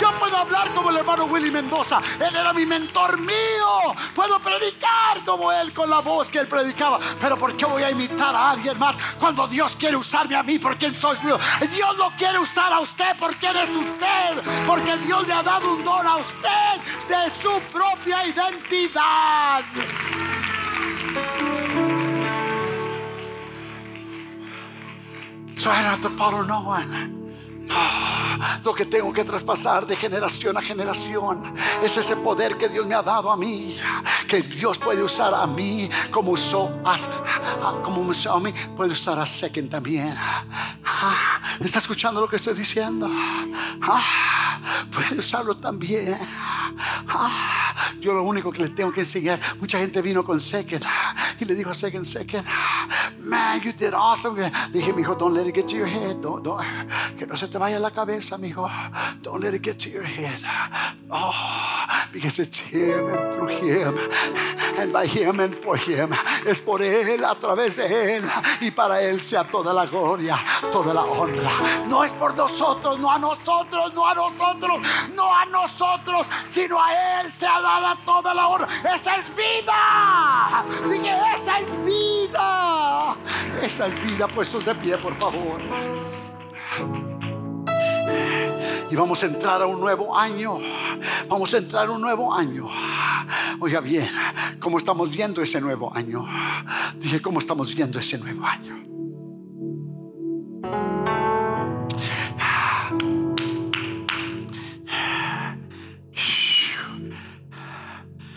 Yo 0.00 0.10
puedo 0.18 0.38
hablar 0.38 0.72
como 0.72 0.88
el 0.88 0.96
hermano 0.96 1.26
Willy 1.26 1.50
Mendoza. 1.50 2.00
Él 2.18 2.34
era 2.34 2.54
mi 2.54 2.64
mentor 2.64 3.20
mío. 3.20 3.94
Puedo 4.14 4.40
predicar 4.40 5.22
como 5.26 5.52
él 5.52 5.74
con 5.74 5.90
la 5.90 5.98
voz 5.98 6.30
que 6.30 6.38
él 6.38 6.48
predicaba. 6.48 6.98
Pero 7.20 7.36
¿por 7.36 7.54
qué 7.58 7.66
voy 7.66 7.82
a 7.82 7.90
imitar 7.90 8.34
a 8.34 8.52
alguien 8.52 8.78
más 8.78 8.96
cuando 9.18 9.46
Dios 9.46 9.76
quiere 9.78 9.96
usarme 9.96 10.34
a 10.34 10.42
mí 10.42 10.58
por 10.58 10.78
quien 10.78 10.94
soy 10.94 11.18
yo? 11.28 11.38
Dios 11.70 11.94
no 11.98 12.10
quiere 12.16 12.38
usar 12.38 12.72
a 12.72 12.80
usted 12.80 13.18
por 13.18 13.36
quien 13.36 13.54
es 13.54 13.68
usted. 13.68 14.66
Porque 14.66 14.96
Dios 14.96 15.26
le 15.26 15.34
ha 15.34 15.42
dado 15.42 15.74
un 15.74 15.84
don 15.84 16.06
a 16.06 16.16
usted 16.16 16.80
de 17.06 17.42
su 17.42 17.60
propia 17.70 18.26
identidad. 18.26 19.09
So 25.56 25.68
I 25.68 25.82
don't 25.82 25.90
have 25.90 26.02
to 26.02 26.10
follow 26.16 26.42
no 26.42 26.60
one. 26.62 27.20
Lo 28.64 28.74
que 28.74 28.86
tengo 28.86 29.12
que 29.12 29.24
traspasar 29.24 29.86
de 29.86 29.94
generación 29.94 30.56
a 30.56 30.62
generación 30.62 31.54
es 31.82 31.96
ese 31.96 32.16
poder 32.16 32.56
que 32.56 32.68
Dios 32.68 32.86
me 32.86 32.94
ha 32.94 33.02
dado 33.02 33.30
a 33.30 33.36
mí, 33.36 33.76
que 34.26 34.42
Dios 34.42 34.78
puede 34.78 35.02
usar 35.02 35.34
a 35.34 35.46
mí 35.46 35.90
como 36.10 36.32
usó 36.32 36.70
a, 36.84 36.96
como 37.84 38.00
usó 38.02 38.32
a 38.32 38.40
mí, 38.40 38.52
puede 38.76 38.92
usar 38.92 39.18
a 39.18 39.26
Second 39.26 39.70
también. 39.70 40.16
¿Está 41.60 41.78
escuchando 41.78 42.20
lo 42.20 42.28
que 42.28 42.36
estoy 42.36 42.54
diciendo? 42.54 43.08
Puede 44.90 45.18
usarlo 45.18 45.56
también. 45.56 46.18
Yo 48.00 48.12
lo 48.12 48.22
único 48.22 48.52
que 48.52 48.62
le 48.62 48.68
tengo 48.70 48.92
que 48.92 49.00
enseñar, 49.00 49.40
mucha 49.58 49.78
gente 49.78 50.00
vino 50.02 50.24
con 50.24 50.40
Second 50.40 50.84
y 51.38 51.44
le 51.44 51.54
dijo 51.54 51.70
a 51.70 51.74
Second, 51.74 52.06
man, 53.20 53.62
you 53.62 53.72
did 53.72 53.94
awesome. 53.94 54.36
Dije, 54.72 54.94
mi 54.94 55.02
hijo, 55.02 55.14
don't 55.14 55.34
let 55.34 55.46
it 55.46 55.54
get 55.54 55.68
to 55.68 55.74
your 55.74 55.86
head, 55.86 56.20
don't, 56.20 56.42
don't, 56.42 56.62
que 57.18 57.26
no 57.26 57.36
se 57.36 57.46
te 57.46 57.58
vaya 57.58 57.78
la 57.78 57.90
cabeza, 57.90 58.34
amigo. 58.34 58.68
Don't 59.22 59.40
let 59.42 59.54
it 59.54 59.62
get 59.62 59.78
to 59.80 59.90
your 59.90 60.02
head. 60.02 60.40
Oh, 61.10 62.06
because 62.12 62.38
it's 62.38 62.58
Him 62.58 63.08
and 63.08 63.34
through 63.34 63.48
Him 63.48 63.98
and 64.78 64.92
by 64.92 65.06
Him 65.06 65.40
and 65.40 65.54
for 65.56 65.76
Him. 65.76 66.12
Es 66.46 66.60
por 66.60 66.80
Él, 66.82 67.24
a 67.24 67.34
través 67.34 67.76
de 67.76 68.16
Él 68.16 68.24
y 68.60 68.70
para 68.70 69.02
Él 69.02 69.20
sea 69.22 69.44
toda 69.44 69.72
la 69.72 69.86
gloria, 69.86 70.38
toda 70.72 70.94
la 70.94 71.04
honra. 71.04 71.84
No 71.86 72.04
es 72.04 72.12
por 72.12 72.34
nosotros, 72.36 72.98
no 72.98 73.10
a 73.10 73.18
nosotros, 73.18 73.92
no 73.94 74.06
a 74.06 74.14
nosotros, 74.14 74.80
no 75.14 75.34
a 75.34 75.44
nosotros, 75.46 76.26
sino 76.44 76.80
a 76.80 77.20
Él 77.20 77.32
sea 77.32 77.60
dada 77.60 77.98
toda 78.04 78.34
la 78.34 78.48
honra. 78.48 78.68
Esa 78.94 79.16
es 79.16 79.26
vida. 79.34 80.64
Dije, 80.88 81.16
esa 81.34 81.58
es 81.58 81.84
vida. 81.84 83.09
Esa 83.62 83.86
es 83.86 84.02
vida. 84.02 84.28
Puestos 84.28 84.64
de 84.64 84.74
pie, 84.74 84.98
por 84.98 85.14
favor. 85.16 85.60
Y 88.90 88.96
vamos 88.96 89.22
a 89.22 89.26
entrar 89.26 89.62
a 89.62 89.66
un 89.66 89.80
nuevo 89.80 90.16
año. 90.16 90.58
Vamos 91.28 91.54
a 91.54 91.58
entrar 91.58 91.86
a 91.88 91.90
un 91.92 92.00
nuevo 92.00 92.34
año. 92.34 92.68
Oiga 93.60 93.80
bien, 93.80 94.10
¿cómo 94.58 94.78
estamos 94.78 95.10
viendo 95.10 95.42
ese 95.42 95.60
nuevo 95.60 95.94
año? 95.94 96.26
Dije, 96.96 97.22
¿cómo 97.22 97.38
estamos 97.38 97.74
viendo 97.74 97.98
ese 97.98 98.18
nuevo 98.18 98.44
año? 98.44 98.80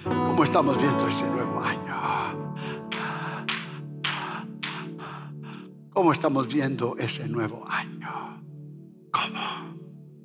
¿Cómo 0.03 0.43
estamos 0.43 0.77
viendo 0.77 1.07
ese 1.07 1.25
nuevo 1.25 1.61
año? 1.61 2.42
¿Cómo 5.93 6.11
estamos 6.11 6.47
viendo 6.47 6.97
ese 6.97 7.27
nuevo 7.29 7.67
año? 7.69 8.41
¿Cómo? 9.11 9.77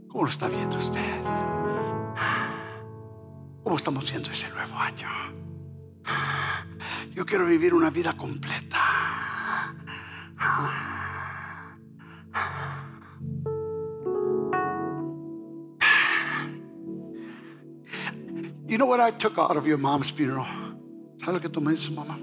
¿Cómo 0.09 0.25
lo 0.25 0.31
está 0.31 0.49
viendo 0.49 0.79
usted? 0.79 1.23
¿Cómo 3.63 3.77
estamos 3.77 4.11
viendo 4.11 4.31
ese 4.31 4.49
nuevo 4.49 4.75
año? 4.77 5.09
Yo 7.15 7.27
quiero 7.27 7.45
vivir 7.45 7.75
una 7.75 7.91
vida 7.91 8.17
completa. 8.17 8.79
You 18.67 18.79
know 18.79 18.87
what 18.87 19.01
I 19.01 19.11
took 19.19 19.37
out 19.37 19.57
of 19.59 19.67
your 19.67 19.79
mom's 19.79 20.11
funeral? 20.11 20.47
¿Sabes 21.19 21.35
lo 21.35 21.41
que 21.43 21.51
tomé 21.51 21.73
de 21.73 21.77
su 21.77 21.93
mamá? 21.93 22.19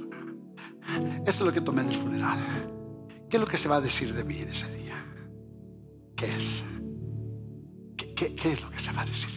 Esto 1.28 1.30
es 1.30 1.42
lo 1.42 1.54
que 1.54 1.62
tomé 1.62 1.84
del 1.84 2.02
funeral. 2.02 2.75
¿Qué 3.30 3.38
es 3.38 3.42
lo 3.42 3.48
que 3.48 3.58
se 3.58 3.68
va 3.68 3.78
a 3.78 3.82
decir 3.82 4.14
de 4.14 4.24
mí 4.24 4.40
en 4.40 4.50
ese 4.50 4.70
día? 4.76 5.06
¿Qué 6.16 6.36
es? 6.36 6.64
¿Qué, 8.16 8.36
es 8.44 8.62
lo 8.62 8.70
que 8.70 8.80
se 8.80 8.92
va 8.92 9.02
a 9.02 9.06
decir? 9.06 9.30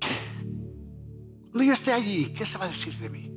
¿Qué? 0.00 0.16
Cuando 1.50 1.62
yo 1.62 1.72
esté 1.72 1.92
allí, 1.92 2.32
¿qué 2.34 2.46
se 2.46 2.56
va 2.56 2.64
a 2.64 2.68
decir 2.68 2.96
de 2.98 3.10
mí? 3.10 3.32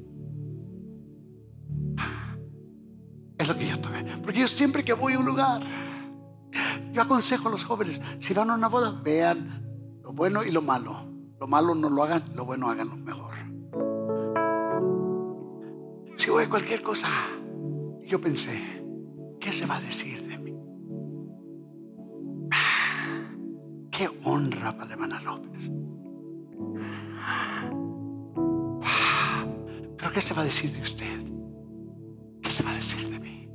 Es 3.37 3.47
lo 3.47 3.57
que 3.57 3.67
yo 3.67 3.79
tomé. 3.79 4.17
Porque 4.21 4.39
yo 4.39 4.47
siempre 4.47 4.83
que 4.83 4.93
voy 4.93 5.13
a 5.13 5.19
un 5.19 5.25
lugar, 5.25 5.61
yo 6.91 7.01
aconsejo 7.01 7.47
a 7.47 7.51
los 7.51 7.63
jóvenes, 7.63 8.01
si 8.19 8.33
van 8.33 8.49
a 8.49 8.55
una 8.55 8.67
boda, 8.67 8.91
vean 8.91 9.65
lo 10.01 10.13
bueno 10.13 10.43
y 10.43 10.51
lo 10.51 10.61
malo. 10.61 11.07
Lo 11.39 11.47
malo 11.47 11.73
no 11.73 11.89
lo 11.89 12.03
hagan, 12.03 12.23
lo 12.35 12.45
bueno 12.45 12.69
hagan 12.69 12.89
lo 12.89 12.97
mejor. 12.97 13.18
Si 16.19 16.29
voy 16.29 16.43
a 16.43 16.49
cualquier 16.49 16.81
cosa, 16.81 17.07
yo 18.03 18.19
pensé, 18.19 18.83
¿qué 19.39 19.53
se 19.53 19.65
va 19.65 19.77
a 19.77 19.79
decir 19.79 20.27
de 20.27 20.37
mí? 20.37 20.53
Qué 23.89 24.09
honra 24.25 24.75
para 24.75 24.87
la 24.87 24.93
hermana 24.95 25.21
López. 25.21 25.71
Pero 29.97 30.11
¿qué 30.11 30.19
se 30.19 30.33
va 30.33 30.41
a 30.41 30.45
decir 30.45 30.73
de 30.73 30.81
usted? 30.81 31.23
¿Qué 32.41 32.51
se 32.51 32.63
va 32.63 32.71
a 32.71 32.75
decir 32.75 33.09
de 33.09 33.19
mí? 33.21 33.49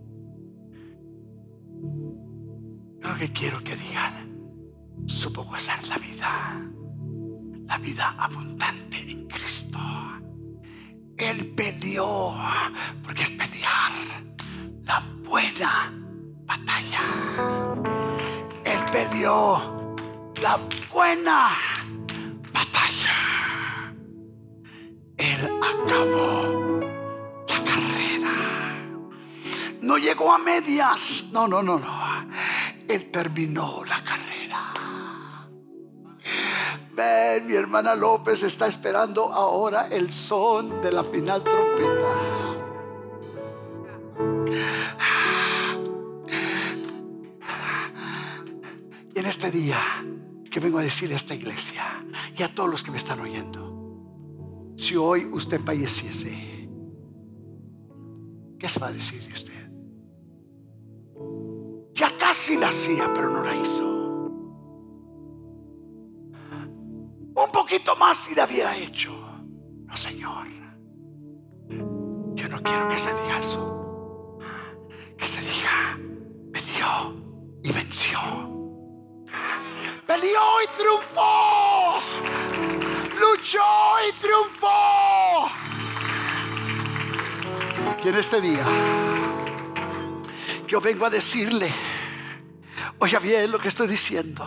Lo 3.03 3.15
que 3.19 3.31
quiero 3.31 3.63
que 3.63 3.77
digan, 3.77 4.41
supo 5.05 5.45
gozar 5.45 5.87
la 5.87 5.99
vida, 5.99 6.67
la 7.67 7.77
vida 7.77 8.15
abundante 8.19 9.03
en 9.11 9.27
Cristo. 9.27 9.79
Él 11.17 11.55
peleó, 11.55 12.35
porque 13.05 13.23
es 13.23 13.31
pelear 13.31 13.93
la 14.83 15.01
buena 15.23 15.93
batalla. 16.45 17.03
Él 18.65 18.81
peleó 18.91 19.95
la 20.37 20.59
buena 20.93 21.57
batalla. 22.53 23.95
Él 25.17 25.51
acabó 25.63 26.81
la 27.49 27.65
carrera. 27.65 28.77
No 29.81 29.97
llegó 29.99 30.35
a 30.35 30.39
medias. 30.39 31.25
No, 31.31 31.47
no, 31.47 31.63
no, 31.63 31.79
no. 31.79 32.29
Él 32.89 33.11
terminó 33.13 33.85
la 33.85 34.03
carrera. 34.03 34.74
Ven, 36.93 37.47
mi 37.47 37.55
hermana 37.55 37.95
López 37.95 38.43
está 38.43 38.67
esperando 38.67 39.33
ahora 39.33 39.89
el 39.89 40.11
son 40.11 40.81
de 40.81 40.93
la 40.93 41.05
final 41.05 41.43
trompeta. 41.43 42.35
Y 49.15 49.19
en 49.19 49.27
este 49.27 49.51
día 49.51 49.81
que 50.51 50.61
vengo 50.61 50.79
a 50.79 50.83
decir 50.83 51.13
a 51.13 51.17
esta 51.17 51.35
iglesia 51.35 52.05
y 52.37 52.43
a 52.43 52.55
todos 52.55 52.71
los 52.71 52.83
que 52.83 52.91
me 52.91 52.97
están 52.97 53.21
oyendo, 53.21 54.75
si 54.77 54.97
hoy 54.97 55.27
usted 55.27 55.61
falleciese, 55.61 56.69
¿qué 58.59 58.69
se 58.69 58.81
va 58.81 58.89
a 58.89 58.93
decir 58.93 59.23
de 59.27 59.33
usted? 59.33 59.71
Ya 61.95 62.17
casi 62.17 62.57
la 62.57 62.69
hacía, 62.69 63.13
pero 63.15 63.31
no 63.31 63.43
la 63.43 63.55
hizo. 63.55 63.94
Más 68.05 68.31
y 68.31 68.35
la 68.35 68.45
hubiera 68.45 68.77
hecho. 68.77 69.13
No, 69.87 69.97
Señor. 69.97 70.47
Yo 72.35 72.49
no 72.49 72.63
quiero 72.63 72.89
que 72.89 72.99
se 72.99 73.11
diga 73.11 73.39
eso. 73.39 74.39
Que 75.17 75.25
se 75.25 75.41
diga, 75.41 75.99
dio 76.53 77.15
y 77.63 77.73
venció 77.73 78.55
peleó 80.07 80.63
y 80.63 80.67
triunfó. 80.77 82.01
Luchó 83.19 83.59
y 84.07 84.13
triunfó. 84.21 85.49
Y 88.05 88.09
en 88.09 88.15
este 88.17 88.41
día 88.41 88.67
yo 90.69 90.81
vengo 90.81 91.07
a 91.07 91.11
decirle, 91.11 91.73
oiga 92.99 93.19
bien 93.19 93.51
lo 93.51 93.59
que 93.59 93.69
estoy 93.69 93.87
diciendo, 93.87 94.47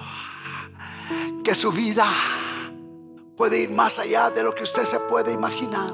que 1.43 1.55
su 1.55 1.71
vida 1.71 2.11
puede 3.37 3.59
ir 3.59 3.69
más 3.69 3.99
allá 3.99 4.31
de 4.31 4.41
lo 4.41 4.53
que 4.53 4.63
usted 4.63 4.83
se 4.83 4.99
puede 4.99 5.31
imaginar. 5.31 5.93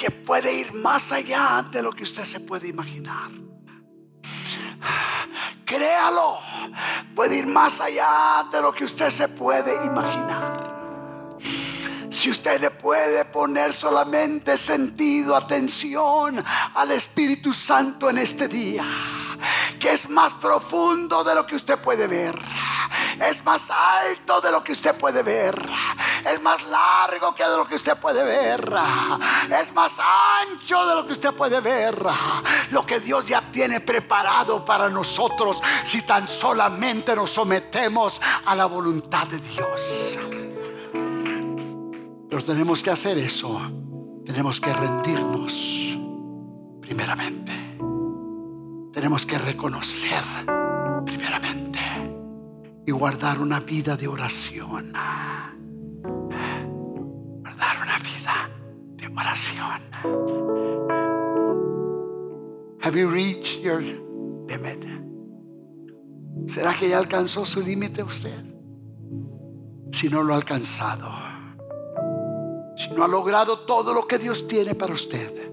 Que 0.00 0.10
puede 0.10 0.52
ir 0.54 0.72
más 0.72 1.12
allá 1.12 1.64
de 1.70 1.82
lo 1.82 1.92
que 1.92 2.04
usted 2.04 2.24
se 2.24 2.40
puede 2.40 2.68
imaginar. 2.68 3.30
Créalo, 5.66 6.38
puede 7.14 7.36
ir 7.36 7.46
más 7.46 7.80
allá 7.80 8.46
de 8.50 8.60
lo 8.62 8.72
que 8.74 8.84
usted 8.84 9.10
se 9.10 9.28
puede 9.28 9.74
imaginar. 9.84 10.72
Si 12.10 12.30
usted 12.30 12.60
le 12.60 12.70
puede 12.70 13.24
poner 13.26 13.72
solamente 13.72 14.56
sentido, 14.56 15.36
atención 15.36 16.42
al 16.74 16.90
Espíritu 16.92 17.52
Santo 17.52 18.08
en 18.08 18.18
este 18.18 18.48
día, 18.48 18.84
que 19.78 19.92
es 19.92 20.08
más 20.08 20.32
profundo 20.34 21.24
de 21.24 21.34
lo 21.34 21.46
que 21.46 21.56
usted 21.56 21.78
puede 21.78 22.06
ver 22.06 22.38
es 23.28 23.44
más 23.44 23.70
alto 23.70 24.40
de 24.40 24.50
lo 24.50 24.64
que 24.64 24.72
usted 24.72 24.96
puede 24.96 25.22
ver, 25.22 25.54
es 26.28 26.42
más 26.42 26.62
largo 26.64 27.34
que 27.34 27.44
de 27.44 27.56
lo 27.56 27.66
que 27.66 27.76
usted 27.76 27.96
puede 27.98 28.22
ver, 28.22 28.72
es 29.60 29.72
más 29.72 29.92
ancho 29.98 30.86
de 30.86 30.94
lo 30.94 31.06
que 31.06 31.12
usted 31.12 31.32
puede 31.32 31.60
ver. 31.60 32.02
Lo 32.70 32.84
que 32.86 33.00
Dios 33.00 33.26
ya 33.26 33.50
tiene 33.52 33.80
preparado 33.80 34.64
para 34.64 34.88
nosotros 34.88 35.60
si 35.84 36.02
tan 36.02 36.26
solamente 36.26 37.14
nos 37.14 37.30
sometemos 37.30 38.20
a 38.44 38.54
la 38.54 38.66
voluntad 38.66 39.26
de 39.26 39.38
Dios. 39.38 40.18
Pero 42.28 42.44
tenemos 42.44 42.82
que 42.82 42.90
hacer 42.90 43.18
eso. 43.18 43.60
Tenemos 44.24 44.60
que 44.60 44.72
rendirnos 44.72 45.52
primeramente. 46.80 47.52
Tenemos 48.92 49.26
que 49.26 49.38
reconocer 49.38 50.22
primeramente 51.04 51.91
y 52.86 52.90
guardar 52.90 53.40
una 53.40 53.60
vida 53.60 53.96
de 53.96 54.08
oración. 54.08 54.92
Guardar 57.42 57.82
una 57.82 57.98
vida 57.98 58.50
de 58.96 59.06
oración. 59.08 59.82
Have 62.82 62.96
you 62.98 63.08
reached 63.08 63.62
your 63.62 63.80
limit? 63.80 64.84
¿Será 66.46 66.76
que 66.76 66.88
ya 66.88 66.98
alcanzó 66.98 67.46
su 67.46 67.60
límite 67.60 68.02
usted? 68.02 68.44
Si 69.92 70.08
no 70.08 70.22
lo 70.22 70.32
ha 70.32 70.36
alcanzado, 70.36 71.08
si 72.76 72.90
no 72.90 73.04
ha 73.04 73.08
logrado 73.08 73.60
todo 73.60 73.94
lo 73.94 74.08
que 74.08 74.18
Dios 74.18 74.48
tiene 74.48 74.74
para 74.74 74.94
usted, 74.94 75.52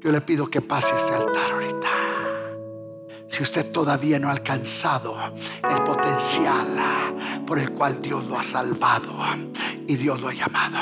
yo 0.00 0.12
le 0.12 0.20
pido 0.20 0.48
que 0.48 0.60
pase 0.60 0.88
este 0.96 1.14
altar 1.14 1.52
ahorita 1.52 2.27
si 3.28 3.42
usted 3.42 3.70
todavía 3.72 4.18
no 4.18 4.28
ha 4.28 4.32
alcanzado 4.32 5.16
el 5.68 5.82
potencial 5.82 7.44
por 7.46 7.58
el 7.58 7.72
cual 7.72 8.00
Dios 8.00 8.24
lo 8.26 8.38
ha 8.38 8.42
salvado 8.42 9.12
y 9.86 9.96
Dios 9.96 10.20
lo 10.20 10.28
ha 10.28 10.34
llamado. 10.34 10.78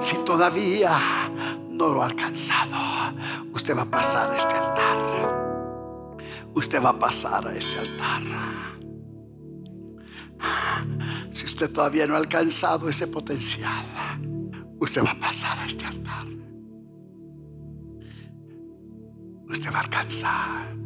Si 0.00 0.16
todavía 0.18 1.30
no 1.70 1.88
lo 1.88 2.02
ha 2.02 2.06
alcanzado, 2.06 3.16
usted 3.52 3.76
va 3.76 3.82
a 3.82 3.90
pasar 3.90 4.30
a 4.30 4.36
este 4.36 4.52
altar. 4.54 4.96
Usted 6.54 6.82
va 6.82 6.90
a 6.90 6.98
pasar 6.98 7.46
a 7.46 7.54
este 7.54 7.78
altar. 7.78 8.22
Si 11.32 11.44
usted 11.44 11.70
todavía 11.70 12.06
no 12.06 12.14
ha 12.14 12.18
alcanzado 12.18 12.88
ese 12.88 13.06
potencial, 13.06 13.86
usted 14.78 15.04
va 15.04 15.10
a 15.12 15.20
pasar 15.20 15.58
a 15.58 15.66
este 15.66 15.84
altar. 15.84 16.26
Usted 19.48 19.72
va 19.72 19.78
a 19.78 19.82
alcanzar. 19.82 20.76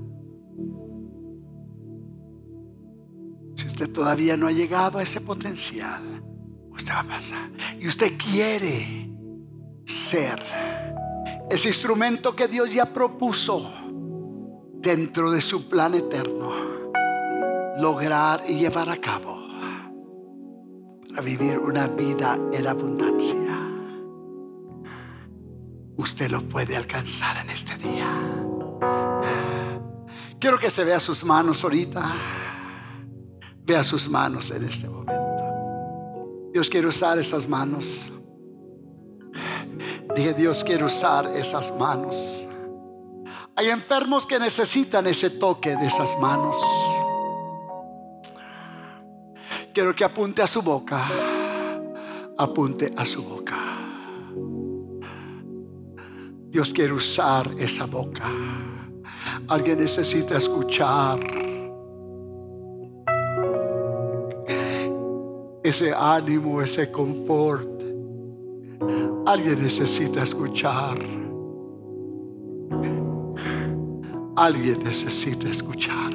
Si 3.57 3.67
usted 3.67 3.91
todavía 3.91 4.37
no 4.37 4.47
ha 4.47 4.53
llegado 4.53 4.99
a 4.99 5.03
ese 5.03 5.21
potencial, 5.21 6.23
usted 6.71 6.93
va 6.93 7.01
a 7.01 7.05
pasar. 7.05 7.51
Y 7.79 7.89
usted 7.89 8.17
quiere 8.17 9.11
ser 9.85 10.41
ese 11.51 11.69
instrumento 11.69 12.35
que 12.35 12.49
Dios 12.49 12.73
ya 12.73 12.93
propuso 12.93 13.71
dentro 14.75 15.31
de 15.31 15.41
su 15.41 15.69
plan 15.69 15.95
eterno, 15.95 16.53
lograr 17.79 18.45
y 18.49 18.55
llevar 18.55 18.89
a 18.89 18.97
cabo 18.97 19.41
para 21.09 21.23
vivir 21.23 21.59
una 21.59 21.87
vida 21.89 22.39
en 22.53 22.67
abundancia. 22.67 23.59
Usted 25.97 26.31
lo 26.31 26.49
puede 26.49 26.77
alcanzar 26.77 27.45
en 27.45 27.51
este 27.51 27.77
día. 27.77 28.50
Quiero 30.41 30.59
que 30.59 30.71
se 30.71 30.85
vea 30.85 30.99
sus 30.99 31.23
manos 31.23 31.63
ahorita. 31.63 32.15
Vea 33.63 33.85
sus 33.85 34.09
manos 34.09 34.51
en 34.51 34.65
este 34.65 34.89
momento. 34.89 36.51
Dios 36.51 36.71
quiere 36.71 36.89
usar 36.89 37.19
esas 37.19 37.47
manos. 37.47 37.85
Dije, 40.17 40.33
Dios 40.33 40.65
quiere 40.65 40.85
usar 40.85 41.27
esas 41.37 41.71
manos. 41.77 42.17
Hay 43.55 43.69
enfermos 43.69 44.25
que 44.25 44.39
necesitan 44.39 45.07
ese 45.07 45.29
toque 45.29 45.77
de 45.77 45.87
esas 45.87 46.19
manos. 46.19 46.57
Quiero 49.75 49.95
que 49.95 50.05
apunte 50.05 50.41
a 50.41 50.47
su 50.47 50.63
boca. 50.63 51.07
Apunte 52.39 52.95
a 52.97 53.05
su 53.05 53.23
boca. 53.23 53.59
Dios 56.49 56.73
quiere 56.73 56.95
usar 56.95 57.51
esa 57.59 57.85
boca. 57.85 58.25
Alguien 59.49 59.79
necesita 59.79 60.39
escuchar 60.39 61.19
ese 65.63 65.93
ánimo, 65.95 66.61
ese 66.63 66.91
confort. 66.91 67.69
Alguien 69.27 69.63
necesita 69.63 70.23
escuchar. 70.23 70.99
Alguien 74.37 74.83
necesita 74.83 75.49
escuchar. 75.49 76.13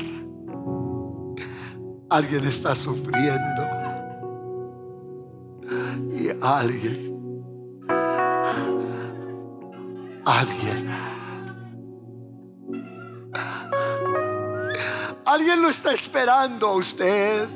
Alguien 2.09 2.45
está 2.45 2.73
sufriendo. 2.76 3.63
Y 6.11 6.30
alguien, 6.41 7.43
alguien 10.26 11.14
Alguien 15.36 15.62
lo 15.62 15.68
está 15.68 15.92
esperando 15.92 16.66
a 16.66 16.76
usted. 16.76 17.50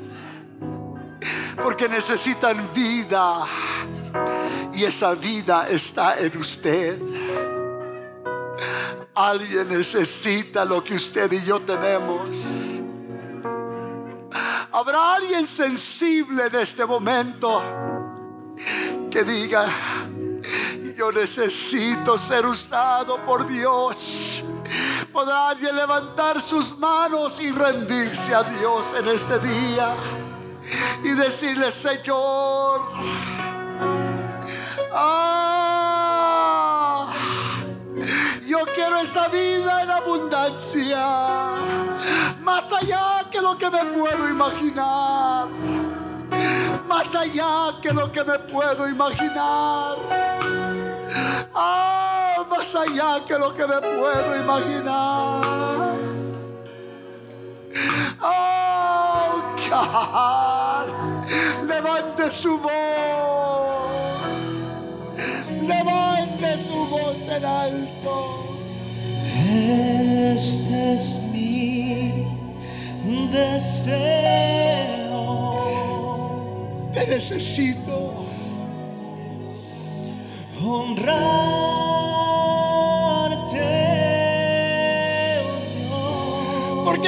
Porque 1.62 1.88
necesitan 1.88 2.74
vida. 2.74 3.46
Y 4.74 4.84
esa 4.84 5.14
vida 5.14 5.66
está 5.66 6.20
en 6.20 6.36
usted. 6.36 7.00
Alguien 9.14 9.68
necesita 9.68 10.62
lo 10.66 10.84
que 10.84 10.96
usted 10.96 11.32
y 11.32 11.42
yo 11.42 11.62
tenemos. 11.62 12.28
Habrá 14.72 15.14
alguien 15.14 15.46
sensible 15.46 16.48
en 16.48 16.56
este 16.56 16.84
momento 16.84 17.62
que 19.10 19.24
diga, 19.24 20.06
yo 20.94 21.10
necesito 21.10 22.18
ser 22.18 22.44
usado 22.44 23.24
por 23.24 23.46
Dios. 23.46 24.44
¿Podrá 25.20 25.48
alguien 25.50 25.76
levantar 25.76 26.40
sus 26.40 26.74
manos 26.78 27.38
y 27.40 27.52
rendirse 27.52 28.34
a 28.34 28.42
Dios 28.42 28.86
en 28.98 29.06
este 29.06 29.38
día? 29.40 29.94
Y 31.04 31.10
decirle, 31.10 31.70
Señor, 31.70 32.80
ah, 34.90 35.52
yo 38.46 38.60
quiero 38.74 38.96
esa 39.00 39.28
vida 39.28 39.82
en 39.82 39.90
abundancia, 39.90 41.50
más 42.40 42.72
allá 42.72 43.28
que 43.30 43.42
lo 43.42 43.58
que 43.58 43.68
me 43.68 43.84
puedo 43.84 44.26
imaginar, 44.26 45.48
más 46.88 47.14
allá 47.14 47.78
que 47.82 47.92
lo 47.92 48.10
que 48.10 48.24
me 48.24 48.38
puedo 48.38 48.88
imaginar. 48.88 49.98
Ah, 51.54 52.29
más 52.48 52.74
allá 52.74 53.24
que 53.26 53.38
lo 53.38 53.54
que 53.54 53.66
me 53.66 53.80
puedo 53.80 54.36
imaginar. 54.36 55.98
Oh, 58.22 59.42
God. 59.68 60.88
Levante 61.66 62.30
su 62.30 62.58
voz. 62.58 62.72
Levante 65.62 66.58
su 66.58 66.86
voz 66.86 67.28
en 67.28 67.44
alto. 67.44 68.46
Este 69.52 70.94
es 70.94 71.30
mi 71.32 72.26
deseo. 73.30 74.70
Te 76.92 77.06
necesito. 77.06 78.26
Honrar 80.62 81.79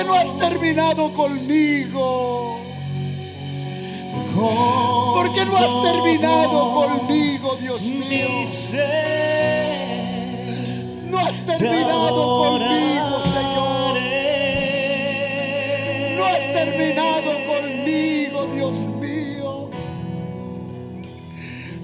no 0.05 0.15
has 0.15 0.39
terminado 0.39 1.13
conmigo. 1.13 2.59
Porque 5.15 5.45
no 5.45 5.57
has 5.57 5.83
terminado 5.83 6.73
conmigo, 6.73 7.57
Dios 7.61 7.83
mío. 7.83 8.29
No 11.11 11.19
has 11.19 11.47
terminado 11.47 12.39
conmigo, 12.43 13.23
Señor. 13.25 13.99
No 16.17 16.25
has 16.25 16.53
terminado 16.53 17.31
conmigo, 17.47 18.47
Dios 18.55 18.79
mío. 19.01 19.71